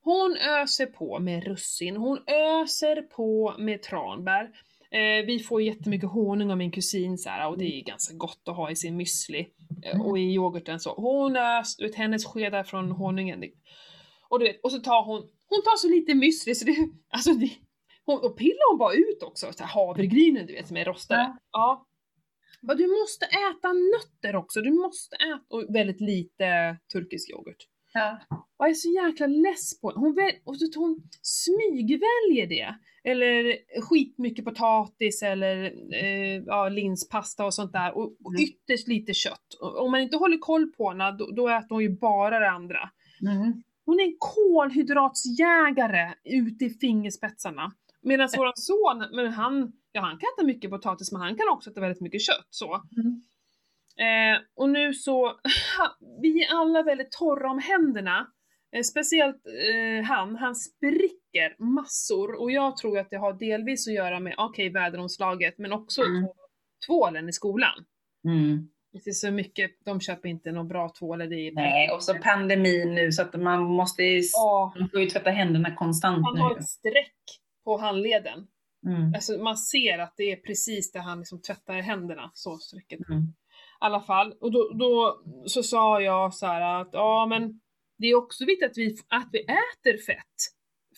[0.00, 4.50] Hon öser på med russin, hon öser på med tranbär.
[4.90, 8.42] Eh, vi får jättemycket honung av min kusin så här, och det är ganska gott
[8.48, 9.46] att ha i sin müsli.
[9.84, 10.94] Eh, och i yoghurten så.
[10.94, 13.44] Hon ös, du vet, hennes skedar från honungen.
[14.28, 16.76] Och du vet, och så tar hon, hon tar så lite müsli så det,
[17.08, 17.50] alltså det,
[18.06, 21.20] hon, och pillar hon bara ut också, så här havregrynen du vet som är rostade.
[21.20, 21.36] Ja.
[21.52, 21.86] Ja.
[22.60, 27.68] Men du måste äta nötter också, du måste äta, och väldigt lite turkisk yoghurt.
[27.92, 28.18] Ja.
[28.30, 32.74] Och jag är så jäkla less på hon, väl, och så, hon smygväljer det.
[33.06, 37.96] Eller skitmycket potatis eller eh, ja, linspasta och sånt där.
[37.96, 38.42] Och, och Mm.
[38.42, 39.54] ytterst lite kött.
[39.60, 42.50] Och, om man inte håller koll på henne, då, då äter hon ju bara det
[42.50, 42.90] andra.
[43.22, 43.62] Mm.
[43.86, 47.72] Hon är en kolhydratsjägare ute i fingerspetsarna.
[48.04, 51.70] Medan våran son, men han, ja, han kan äta mycket potatis men han kan också
[51.70, 52.46] äta väldigt mycket kött.
[52.50, 52.82] Så.
[52.96, 53.22] Mm.
[53.96, 55.32] Eh, och nu så,
[56.22, 58.26] vi är alla väldigt torra om händerna.
[58.76, 63.94] Eh, speciellt eh, han, han spricker massor och jag tror att det har delvis att
[63.94, 66.24] göra med, okej, väderomslaget, men också Mm.
[66.86, 67.84] tvålen i skolan.
[68.24, 68.68] Mm.
[68.92, 71.18] Det är så mycket, de köper inte någon bra tvål.
[71.18, 74.22] Det är Nej, och så pandemin nu så att man måste ju,
[74.92, 76.40] man ju tvätta händerna konstant han nu.
[76.40, 78.46] har ett streck på handleden.
[78.86, 79.14] Mm.
[79.14, 83.08] Alltså man ser att det är precis där han liksom tvättar händerna, så strecket.
[83.08, 83.22] Mm.
[83.22, 83.26] I
[83.78, 84.32] alla fall.
[84.40, 87.60] Och då, då så sa jag så att ja men
[87.98, 90.34] det är också viktigt att vi, att vi äter fett.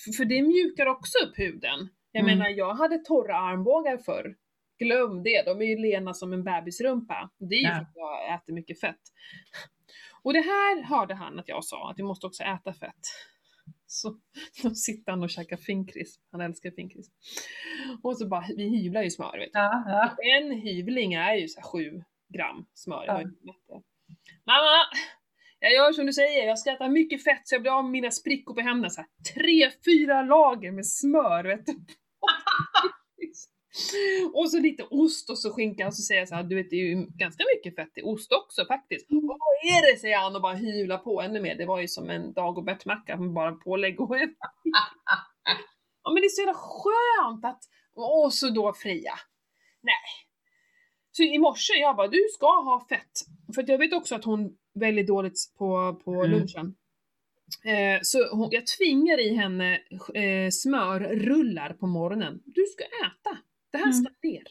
[0.04, 1.88] För, för det mjukar också upp huden.
[2.12, 2.38] Jag Mm.
[2.38, 4.34] menar jag hade torra armbågar förr.
[4.78, 7.30] Glöm det, de är ju lena som en bebisrumpa.
[7.38, 7.74] Det är ju Ja.
[7.74, 9.00] för att jag äter mycket fett.
[10.22, 13.00] Och det här hörde han att jag sa, att vi måste också äta fett.
[13.86, 14.16] Så
[14.62, 16.20] då sitter han och käkar finkris.
[16.32, 17.10] Han älskar finkris.
[18.02, 19.58] Och så bara, vi hyvlar ju smör vet du.
[19.58, 20.16] Ja, ja.
[20.36, 23.04] En hyvling är ju så här 7 gram smör.
[23.06, 23.22] Ja.
[24.46, 24.86] Mamma!
[25.58, 27.92] Jag gör som du säger, jag ska äta mycket fett så jag blir av med
[27.92, 28.90] mina sprickor på händerna.
[28.90, 31.72] Så här, tre, fyra lager med smör vet du.
[34.34, 36.70] Och så lite ost och så skinka och så säger jag så här, du vet
[36.70, 39.10] det är ju ganska mycket fett i ost också faktiskt.
[39.10, 41.54] Och vad är det säger han och bara hyvlar på ännu mer.
[41.54, 44.16] Det var ju som en Dagobert-macka med bara pålägg och
[46.02, 47.62] Ja men det är så jävla skönt att,
[47.94, 49.14] och så då Freja.
[49.82, 49.94] Nej.
[51.12, 53.20] Så i morse, jag bara, du ska ha fett.
[53.54, 56.30] För jag vet också att hon väldigt dåligt på, på Mm.
[56.30, 56.74] lunchen.
[57.64, 59.74] Eh, så hon, jag tvingar i henne
[60.14, 62.42] eh, smörrullar på morgonen.
[62.44, 63.38] Du ska äta.
[63.76, 64.42] Det här ska ner.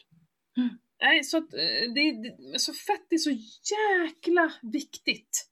[0.56, 0.78] Mm.
[1.02, 3.30] Nej, så att eh, det, det, så fett är så
[3.74, 5.48] jäkla viktigt.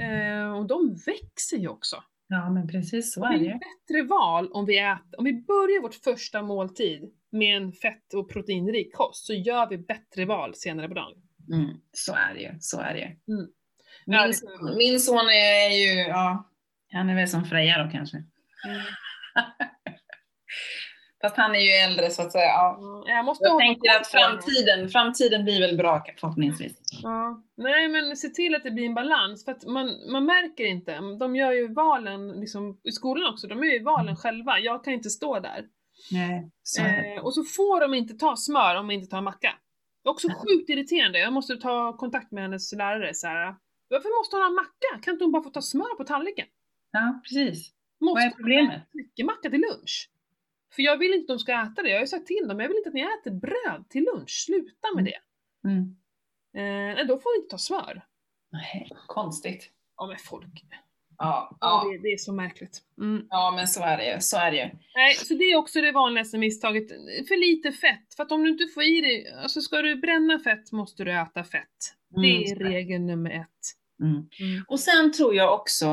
[0.00, 2.02] Eh, och de växer ju också.
[2.28, 5.24] ja, men precis så är det det är ett bättre val om vi äter, om
[5.24, 10.24] vi börjar vårt första måltid med en fett och proteinrik kost så gör vi bättre
[10.24, 11.12] val senare på dagen.
[11.52, 11.76] Mm.
[11.92, 12.50] Så är det ju.
[12.60, 13.34] Så är det ju.
[13.34, 13.50] Mm.
[14.06, 16.50] Min, min son är ju, ja,
[16.92, 18.16] han är väl som Freja då kanske.
[21.22, 22.44] Fast han är ju äldre så att säga.
[22.44, 23.04] Ja.
[23.06, 26.76] Jag måste Jag tänker att framtiden, framtiden blir väl bra förhoppningsvis.
[27.02, 27.42] Ja.
[27.56, 30.98] Nej men se till att det blir en balans för att man, man märker inte.
[31.18, 34.58] De gör ju valen liksom, i skolan också, de gör ju valen själva.
[34.58, 35.64] Jag kan inte stå där.
[36.12, 36.82] Nej, så.
[36.82, 39.54] Eh, och så får de inte ta smör om de inte tar macka.
[40.02, 41.18] Det är också sjukt irriterande.
[41.18, 43.54] Jag måste ta kontakt med hennes lärare så här.
[43.88, 45.04] Varför måste hon ha macka?
[45.04, 46.46] Kan inte hon bara få ta smör på tallriken?
[46.92, 47.72] Ja, precis.
[48.00, 48.82] Måste Vad är problemet?
[48.92, 50.10] mycket macka till lunch.
[50.74, 51.88] För jag vill inte att de ska äta det.
[51.88, 54.30] Jag har ju sagt till dem, jag vill inte att ni äter bröd till lunch.
[54.46, 55.04] Sluta med Mm.
[55.04, 55.68] det.
[55.68, 55.96] Mm.
[56.56, 58.04] Eh, nej, då får ni inte ta smör.
[58.52, 59.70] Nej, konstigt.
[59.96, 60.64] Ja men folk.
[60.70, 60.76] Ja,
[61.18, 61.56] Ja.
[61.60, 61.90] ja.
[61.90, 62.82] Det, det är så märkligt.
[63.00, 63.26] Mm.
[63.30, 64.20] ja, men så är det ju.
[64.20, 64.70] Så är det ju.
[64.94, 66.88] Nej, så det är också det vanligaste misstaget.
[67.28, 68.14] För lite fett.
[68.16, 71.12] För att om du inte får i dig, alltså ska du bränna fett måste du
[71.12, 71.94] äta fett.
[72.08, 72.72] Det är Mm.
[72.72, 73.48] regel nummer ett.
[74.02, 74.28] Mm.
[74.68, 75.86] Och sen tror jag också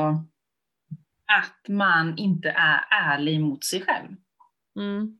[1.26, 4.08] att man inte är ärlig mot sig själv.
[4.76, 5.18] Mm.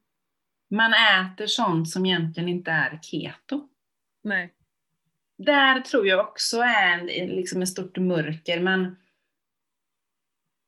[0.70, 3.68] Man äter sånt som egentligen inte är keto.
[4.24, 4.52] Nej.
[5.38, 8.96] Där tror jag också är en, liksom ett stort mörker, men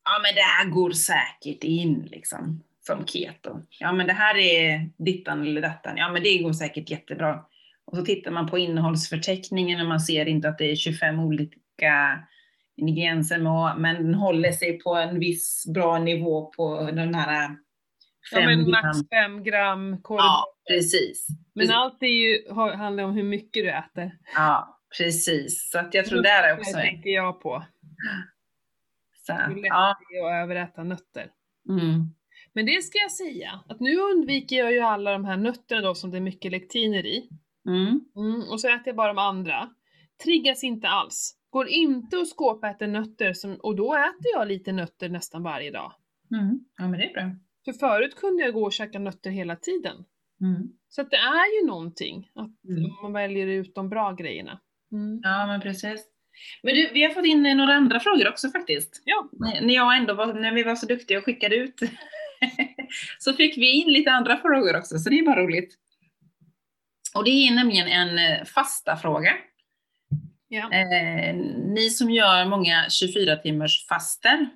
[0.04, 3.62] ja men det här går säkert in liksom som keto.
[3.68, 7.44] Ja men det här är dittan eller dattan, ja men det går säkert jättebra.
[7.84, 12.18] Och så tittar man på innehållsförteckningen och man ser inte att det är 25 olika
[12.76, 13.38] ingredienser,
[13.78, 17.56] men den håller sig på en viss bra nivå på den här
[18.32, 18.70] Ja 5 men gram.
[18.70, 20.18] max 5 gram korv.
[20.18, 21.26] Ja, precis.
[21.54, 24.18] Men allt är ju, handlar om hur mycket du äter.
[24.34, 25.70] Ja, precis.
[25.70, 27.64] Så att jag tror det är också Det tänker jag på.
[29.26, 29.96] så, Hur lätt ja.
[30.10, 31.30] det är att överäta nötter.
[31.68, 32.14] Mm.
[32.52, 35.94] Men det ska jag säga, att nu undviker jag ju alla de här nötterna då
[35.94, 37.28] som det är mycket lektiner i.
[37.68, 38.00] Mm.
[38.16, 39.70] Mm, och så äter jag bara de andra.
[40.24, 41.32] Triggas inte alls.
[41.50, 45.92] Går inte och skåpäter nötter som, och då äter jag lite nötter nästan varje dag.
[46.30, 46.60] Mm.
[46.78, 47.30] Ja, men det är bra.
[47.66, 49.96] För förut kunde jag gå och käka nötter hela tiden.
[50.40, 50.68] Mm.
[50.88, 52.90] Så att det är ju någonting att Mm.
[53.02, 54.60] man väljer ut de bra grejerna.
[54.92, 55.20] Mm.
[55.22, 56.04] Ja, men precis.
[56.62, 59.02] Men du, vi har fått in några andra frågor också faktiskt.
[59.04, 59.28] Ja.
[59.32, 61.74] När när jag ändå var, när vi var så duktiga och skickade ut
[63.18, 65.74] så fick vi in lite andra frågor också, så det är bara roligt.
[67.14, 69.32] Och det är nämligen en eh, fasta fråga.
[70.48, 70.72] Ja.
[70.72, 71.34] Eh,
[71.74, 74.48] ni som gör många 24 timmars faster,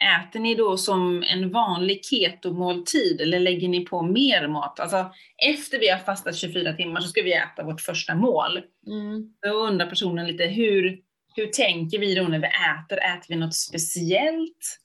[0.00, 4.80] äter ni då som en vanlig ketomåltid eller lägger ni på mer mat?
[4.80, 8.62] Alltså efter vi har fastat 24 timmar så ska vi äta vårt första mål.
[8.86, 9.34] Mm.
[9.42, 11.00] Då undrar personen lite hur,
[11.36, 12.98] hur tänker vi då när vi äter?
[12.98, 14.78] Äter vi något speciellt?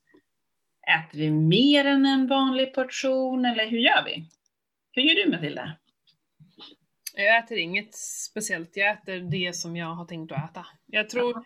[0.99, 4.29] Äter vi mer än en vanlig portion eller hur gör vi?
[4.91, 5.77] Hur gör du Matilda?
[7.17, 10.65] Jag äter inget speciellt, jag äter det som jag har tänkt att äta.
[10.85, 11.45] Jag tror...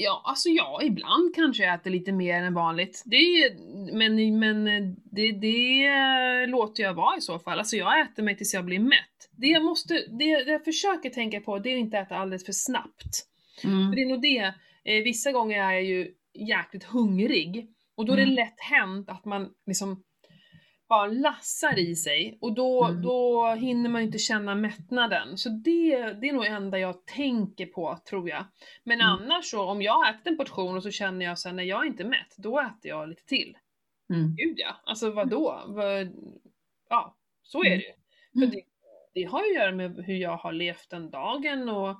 [0.00, 3.02] Ja, alltså ja, ibland kanske jag äter lite mer än vanligt.
[3.06, 3.16] Det
[3.92, 4.64] men men
[5.04, 7.58] det, det låter jag vara i så fall.
[7.58, 9.30] Alltså jag äter mig tills jag blir mätt.
[9.30, 12.52] Det jag, måste, det jag försöker tänka på, det är att inte äta alldeles för
[12.52, 13.26] snabbt.
[13.64, 13.88] Mm.
[13.90, 17.68] För det är nog det, eh, vissa gånger är jag ju jäkligt hungrig.
[17.96, 18.34] Och då är det Mm.
[18.34, 20.02] lätt hänt att man liksom
[20.88, 23.02] bara lassar i sig och då, Mm.
[23.02, 25.38] då hinner man ju inte känna mättnaden.
[25.38, 28.44] Så det, det är nog det enda jag tänker på, tror jag.
[28.84, 29.06] Men Mm.
[29.12, 31.82] annars så, om jag har ätit en portion och så känner jag sen när jag
[31.82, 33.56] är inte mätt, då äter jag lite till.
[34.10, 34.34] Mm.
[34.36, 35.62] Gud ja, alltså vadå?
[35.66, 36.08] Vad,
[36.88, 37.78] ja, så är Mm.
[37.78, 37.92] det ju.
[38.32, 38.50] För Mm.
[38.50, 38.62] det,
[39.14, 41.96] det har ju att göra med hur jag har levt den dagen och,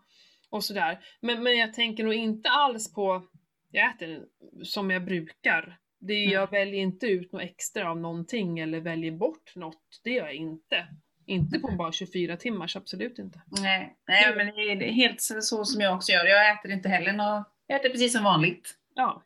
[0.50, 0.98] och sådär.
[1.20, 3.26] Men, men jag tänker nog inte alls på,
[3.70, 4.24] jag äter
[4.62, 5.78] som jag brukar.
[6.00, 6.32] Det, Mm.
[6.32, 10.00] Jag väljer inte ut något extra av någonting eller väljer bort något.
[10.04, 10.86] Det gör jag inte.
[11.26, 13.42] Inte på bara 24 timmars, absolut inte.
[13.46, 14.46] Nej, nej, men
[14.78, 16.26] det är helt så som jag också gör.
[16.26, 18.74] Jag äter inte heller något, jag äter precis som vanligt.
[18.94, 19.22] Ja.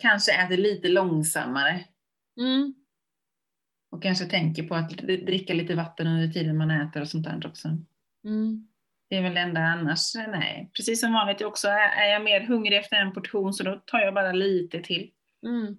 [0.00, 1.84] Kanske äter lite långsammare.
[2.40, 2.74] Mm.
[3.90, 7.46] Och kanske tänker på att dricka lite vatten under tiden man äter och sånt där
[7.46, 7.68] också.
[8.24, 8.68] Mm.
[9.10, 10.70] Det är väl det enda annars, nej.
[10.76, 14.00] Precis som vanligt också, är är jag mer hungrig efter en portion så då tar
[14.00, 15.10] jag bara lite till.
[15.46, 15.76] Mm.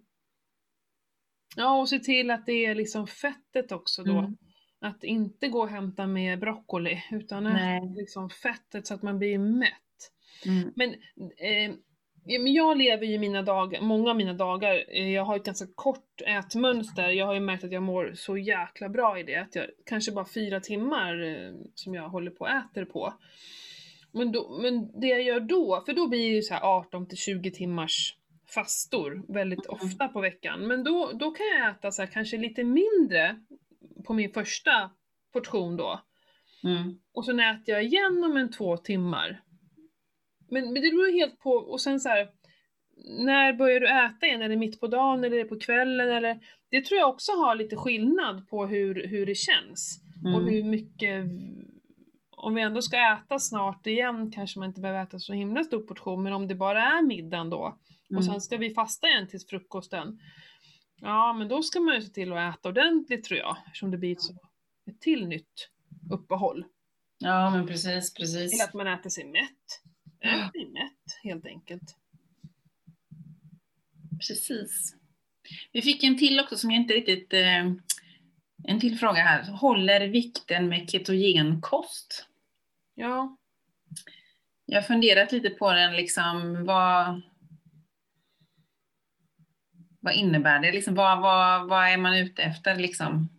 [1.56, 4.18] Ja, och se till att det är liksom fettet också då.
[4.18, 4.38] Mm.
[4.82, 9.38] Att inte gå och hämta med broccoli, utan äta liksom fettet så att man blir
[9.38, 9.72] mätt.
[10.46, 10.72] Mm.
[10.76, 10.90] Men,
[11.38, 11.76] eh,
[12.26, 16.22] jag lever ju mina dagar, många av mina dagar, eh, jag har ett ganska kort
[16.28, 17.10] ätmönster.
[17.10, 19.36] Jag har ju märkt att jag mår så jäkla bra i det.
[19.36, 23.14] Att jag, kanske bara fyra timmar eh, som jag håller på och äter på.
[24.12, 27.08] Men, då, men det jag gör då, för då blir det ju så här 18
[27.08, 28.16] till 20 timmars
[28.54, 29.80] fastor väldigt Mm.
[29.82, 30.68] ofta på veckan.
[30.68, 33.40] Men då, då kan jag äta så här, kanske lite mindre
[34.06, 34.90] på min första
[35.34, 36.00] portion då.
[36.64, 37.00] Mm.
[37.14, 39.42] Och sen äter jag igen om en två timmar.
[40.50, 42.28] Men, men det beror helt på, och sen så här,
[43.20, 44.42] när börjar du äta igen?
[44.42, 46.10] Är det mitt på dagen eller är det på kvällen?
[46.12, 46.40] Eller,
[46.70, 50.02] det tror jag också har lite skillnad på hur, hur det känns.
[50.34, 50.54] Och Mm.
[50.54, 51.26] hur mycket,
[52.32, 55.82] om vi ändå ska äta snart igen kanske man inte behöver äta så himla stor
[55.82, 57.78] portion, men om det bara är middagen då,
[58.10, 58.24] och Mm.
[58.24, 60.20] sen ska vi fasta igen tills frukosten.
[61.02, 63.98] Ja, men då ska man ju se till att äta ordentligt tror jag, eftersom det
[63.98, 64.34] blir ett, så,
[64.90, 65.70] ett till nytt
[66.12, 66.66] uppehåll.
[67.18, 68.64] Ja, men precis, Eller precis.
[68.64, 69.82] att man äter sig mätt.
[70.20, 71.96] Ät dig mätt, helt enkelt.
[74.28, 74.96] Precis.
[75.72, 77.34] Vi fick en till också som jag inte riktigt...
[77.34, 77.66] Eh,
[78.64, 79.44] en till fråga här.
[79.52, 82.26] Håller vikten med ketogenkost?
[82.96, 83.38] Ja,
[84.66, 87.22] Jag har funderat lite på den, liksom vad...
[90.00, 90.72] Vad innebär det?
[90.72, 92.76] Liksom, vad, vad, vad är man ute efter?
[92.76, 93.30] Liksom?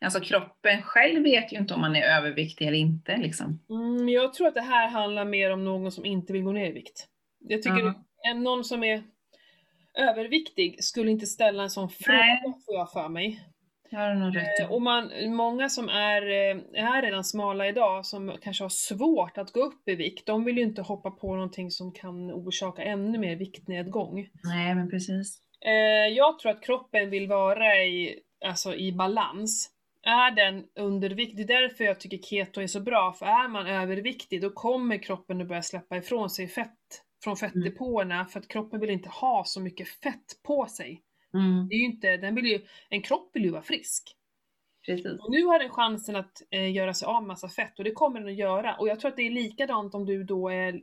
[0.00, 3.16] Alltså kroppen själv vet ju inte om man är överviktig eller inte.
[3.16, 3.60] Liksom.
[3.70, 6.66] mm, jag tror att det här handlar mer om någon som inte vill gå ner
[6.66, 7.06] i vikt.
[7.38, 7.94] Jag tycker Ja.
[8.30, 9.02] en, någon som är
[9.98, 12.42] överviktig skulle inte ställa en sån fråga, Nej.
[12.66, 13.40] får jag för mig.
[14.64, 19.38] Eh, Och man, många som är, eh, är redan smala idag, som kanske har svårt
[19.38, 22.82] att gå upp i vikt, de vill ju inte hoppa på någonting som kan orsaka
[22.82, 24.28] ännu mer viktnedgång.
[24.44, 25.38] Nej, men precis.
[25.66, 29.70] Eh, jag tror att kroppen vill vara i, alltså i balans.
[30.02, 33.66] Är den underviktig, det är därför jag tycker keto är så bra, för är man
[33.66, 38.80] överviktig då kommer kroppen att börja släppa ifrån sig fett från fettdepåerna för att kroppen
[38.80, 41.02] vill inte ha så mycket fett på sig.
[41.34, 44.14] Mm, Det är inte, den vill ju, en kropp vill ju vara frisk.
[44.86, 45.20] precis.
[45.20, 47.90] Och nu har den chansen att eh, göra sig av med massa fett och det
[47.92, 48.76] kommer den att göra.
[48.76, 50.80] Och jag tror att det är likadant om du då är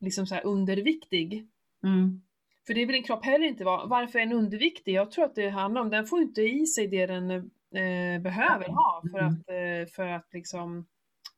[0.00, 1.48] liksom så här underviktig.
[1.84, 2.22] Mm,
[2.66, 3.86] För det vill en kropp heller inte vara.
[3.86, 4.92] Varför är den underviktig?
[4.92, 8.68] Jag tror att det handlar om, den får inte i sig det den eh, behöver
[8.68, 9.32] ha för Mm.
[9.34, 10.86] att, eh, för att liksom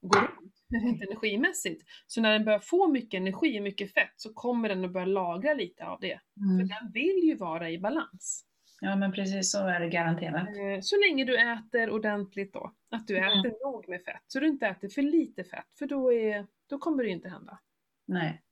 [0.01, 0.55] gå runt
[0.85, 1.83] rent energimässigt.
[2.07, 5.07] Så när den börjar få mycket energi och mycket fett så kommer den att börja
[5.07, 6.21] lagra lite av det.
[6.35, 6.69] För mm.
[6.69, 8.43] den vill ju vara i balans.
[8.81, 10.49] Ja, men precis så är det garanterat.
[10.49, 12.73] Eh, Så länge du äter ordentligt då.
[12.91, 13.29] Att du Mm.
[13.41, 14.23] äter nog med fett.
[14.27, 15.75] Så du inte äter för lite fett.
[15.79, 17.59] För då, är, då kommer det ju inte hända.
[18.07, 18.43] Nej.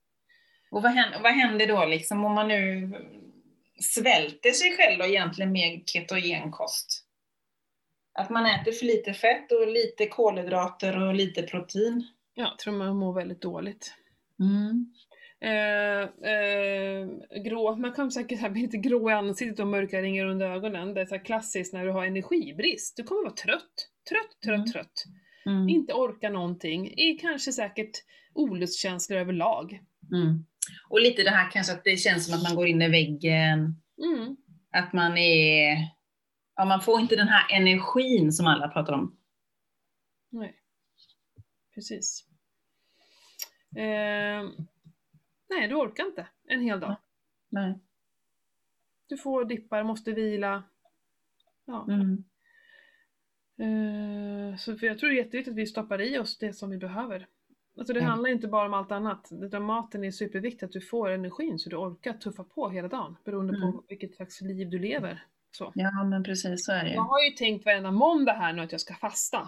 [0.74, 2.92] Och vad händer, vad händer då liksom om man nu
[3.80, 7.04] svälter sig själv då egentligen med ketogenkost?
[8.18, 12.06] Att man äter för lite fett och lite kolhydrater och lite protein.
[12.34, 13.94] Ja, jag tror man mår väldigt dåligt.
[14.40, 14.92] Mm.
[15.40, 17.08] Eh, eh,
[17.44, 20.94] grå, man kan säkert här bli lite grå i ansiktet och mörka ringar under ögonen.
[20.94, 22.96] Det är så klassiskt när du har energibrist.
[22.96, 23.90] Du kommer vara trött.
[24.08, 24.72] Trött, trött, Mm.
[24.72, 25.04] trött.
[25.46, 25.68] Mm.
[25.68, 26.94] Inte orka någonting.
[26.96, 27.90] Är kanske säkert
[28.34, 29.80] olustkänslor överlag.
[30.12, 30.44] Mm.
[30.88, 33.82] Och lite det här kanske att det känns som att man går in i väggen.
[34.02, 34.36] Mm.
[34.70, 35.76] Att man är...
[36.56, 39.16] Ja, man får inte den här energin som alla pratar om.
[40.30, 40.60] Nej.
[41.74, 42.28] Precis.
[43.76, 44.50] Eh,
[45.50, 46.26] nej, du orkar inte.
[46.48, 46.96] en hel dag.
[47.48, 47.78] Nej.
[49.06, 50.62] Du får dippar, måste vila.
[51.64, 51.86] Ja.
[51.88, 52.24] Mm.
[53.58, 56.70] Eh, så för jag tror det är jätteviktigt att vi stoppar i oss det som
[56.70, 57.28] vi behöver.
[57.78, 58.10] Alltså det Mm.
[58.10, 59.28] handlar inte bara om allt annat.
[59.42, 63.16] Utan maten är superviktigt att du får energin så du orkar tuffa på hela dagen.
[63.24, 63.72] Beroende Mm.
[63.72, 65.24] på vilket slags liv du lever.
[65.50, 65.72] Så.
[65.74, 66.94] Ja, men precis så är det.
[66.94, 69.38] Jag har ju tänkt varenda måndag här nu att jag ska fasta.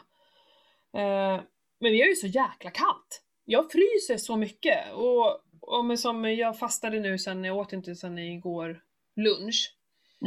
[0.97, 1.41] Eh,
[1.81, 3.23] men vi har ju så jäkla kallt.
[3.45, 4.93] Jag fryser så mycket.
[4.95, 8.81] Och, och men som jag fastade nu sen, jag åt inte sen igår
[9.17, 9.73] lunch.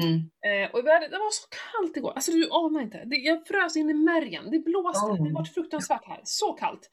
[0.04, 0.16] Mm.
[0.18, 3.04] Eh, och det var så kallt igår, alltså du anar inte.
[3.06, 5.28] Det, jag frös in i märgen, det blåste, Oh.
[5.28, 6.22] det var fruktansvärt här.
[6.24, 6.91] Så kallt.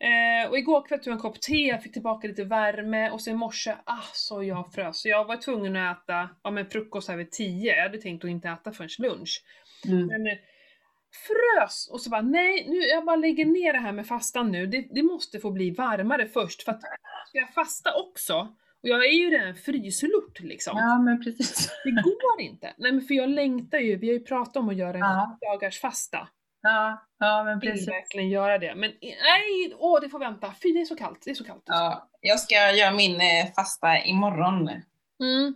[0.00, 3.20] Eh, och igår kväll tog jag en kopp te, jag fick tillbaka lite värme och
[3.20, 5.00] sen i morse, ah så jag frös.
[5.00, 8.24] Så jag var tvungen att äta ja, men frukost här vid 10, jag hade tänkt
[8.24, 9.42] att inte äta förrän lunch.
[9.86, 10.06] Mm.
[10.06, 10.38] Men eh,
[11.26, 14.66] frös och så bara nej, nu, jag bara lägger ner det här med fastan nu.
[14.66, 16.80] Det, det måste få bli varmare först för att
[17.28, 18.34] ska jag fasta också,
[18.82, 20.78] och jag är ju redan fryslort liksom.
[20.78, 21.68] Ja, men precis.
[21.84, 22.74] Det går inte.
[22.78, 25.38] Nej men för jag längtar ju, vi har ju pratat om att göra en Ja.
[25.40, 26.28] dagars fasta.
[26.62, 27.88] Ja, ja men Jag vill precis.
[27.88, 28.74] verkligen göra det.
[28.74, 30.54] Men nej, åh det får vänta.
[30.62, 31.62] Fy det är så kallt, det är så kallt.
[31.66, 34.68] Ja, jag ska göra min eh, fasta imorgon.
[34.68, 35.54] Mm.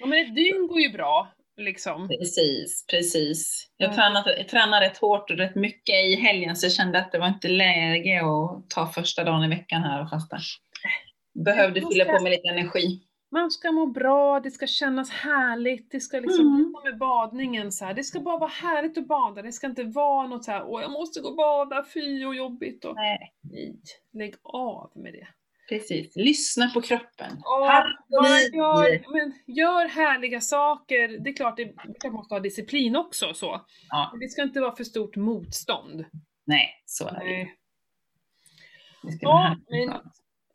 [0.00, 2.08] Ja men ett dygn går ju bra, liksom.
[2.08, 3.68] Precis, precis.
[3.76, 3.94] Jag Ja.
[3.94, 7.18] tränade, jag tränade rätt hårt och rätt mycket i helgen så jag kände att det
[7.18, 10.38] var inte läge att ta första dagen i veckan här och fasta.
[11.44, 13.00] Behövde fylla på med lite energi.
[13.32, 16.74] Man ska må bra, det ska kännas härligt, det ska liksom, Mm.
[16.84, 17.94] med badningen så här.
[17.94, 20.82] det ska bara vara härligt att bada, det ska inte vara något så här, åh
[20.82, 23.76] jag måste gå och bada, fy och jobbigt och Nej, nej,
[24.12, 25.26] lägg av med det.
[25.68, 26.16] precis.
[26.16, 27.30] Lyssna på kroppen.
[27.44, 28.56] Harmoni.
[28.56, 31.08] gör, men gör härliga saker.
[31.08, 31.72] Det är klart, det
[32.04, 33.60] man måste ha disciplin också så.
[33.88, 34.12] Ja.
[34.20, 36.04] Det ska inte vara för stort motstånd.
[36.44, 37.48] Nej, så är det.
[39.02, 40.00] Det Ja, men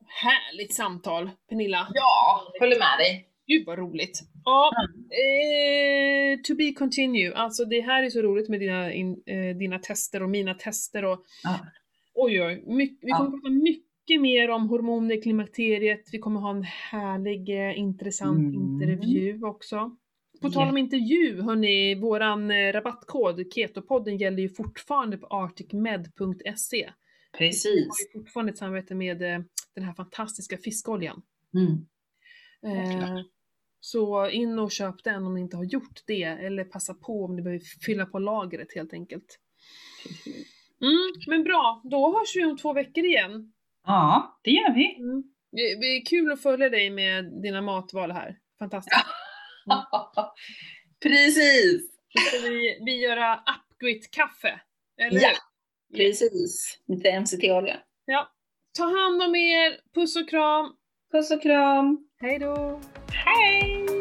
[0.07, 1.87] härligt samtal, Pernilla.
[1.93, 3.27] Ja, håller med dig.
[3.47, 4.19] Gud vad roligt.
[4.45, 4.71] Ja,
[5.11, 7.33] eh, to be continue.
[7.35, 11.05] Alltså det här är så roligt med dina, in, eh, dina tester och mina tester
[11.05, 11.59] och Ja.
[12.13, 13.17] oj oj, mycket, vi Ja.
[13.17, 18.53] kommer prata mycket mer om hormoner, klimakteriet, vi kommer ha en härlig, eh, intressant Mm.
[18.55, 19.91] intervju också.
[20.41, 26.89] På tal om intervju, hörni, våran eh, rabattkod Ketopodden gäller ju fortfarande på articmed.se.
[27.31, 27.65] Vi Precis.
[27.87, 29.39] har ju fortfarande ett samarbete med eh,
[29.77, 31.21] den här fantastiska fiskoljan.
[31.53, 31.87] Mm.
[32.65, 33.17] Eh,
[33.79, 37.35] så in och köp den om ni inte har gjort det, eller passa på om
[37.35, 39.39] ni behöver fylla på lagret helt enkelt.
[40.81, 43.53] Mm, men bra, då hörs vi om två veckor igen.
[43.85, 44.95] Ja, det gör vi.
[44.95, 45.23] Mm.
[45.51, 48.37] Det är kul att följa dig med dina matval här.
[48.59, 48.95] Fantastiskt.
[51.03, 51.81] Precis.
[52.13, 54.61] Då ska vi, vi göra upgrit-kaffe.
[55.01, 55.29] Eller Ja.
[55.95, 56.79] Precis.
[56.87, 57.77] Lite MCT-olja.
[58.05, 58.33] ja.
[58.77, 60.73] Ta hand om er, puss och kram.
[61.11, 61.97] Puss och kram.
[62.21, 62.81] Hej då!
[63.11, 63.96] Hej!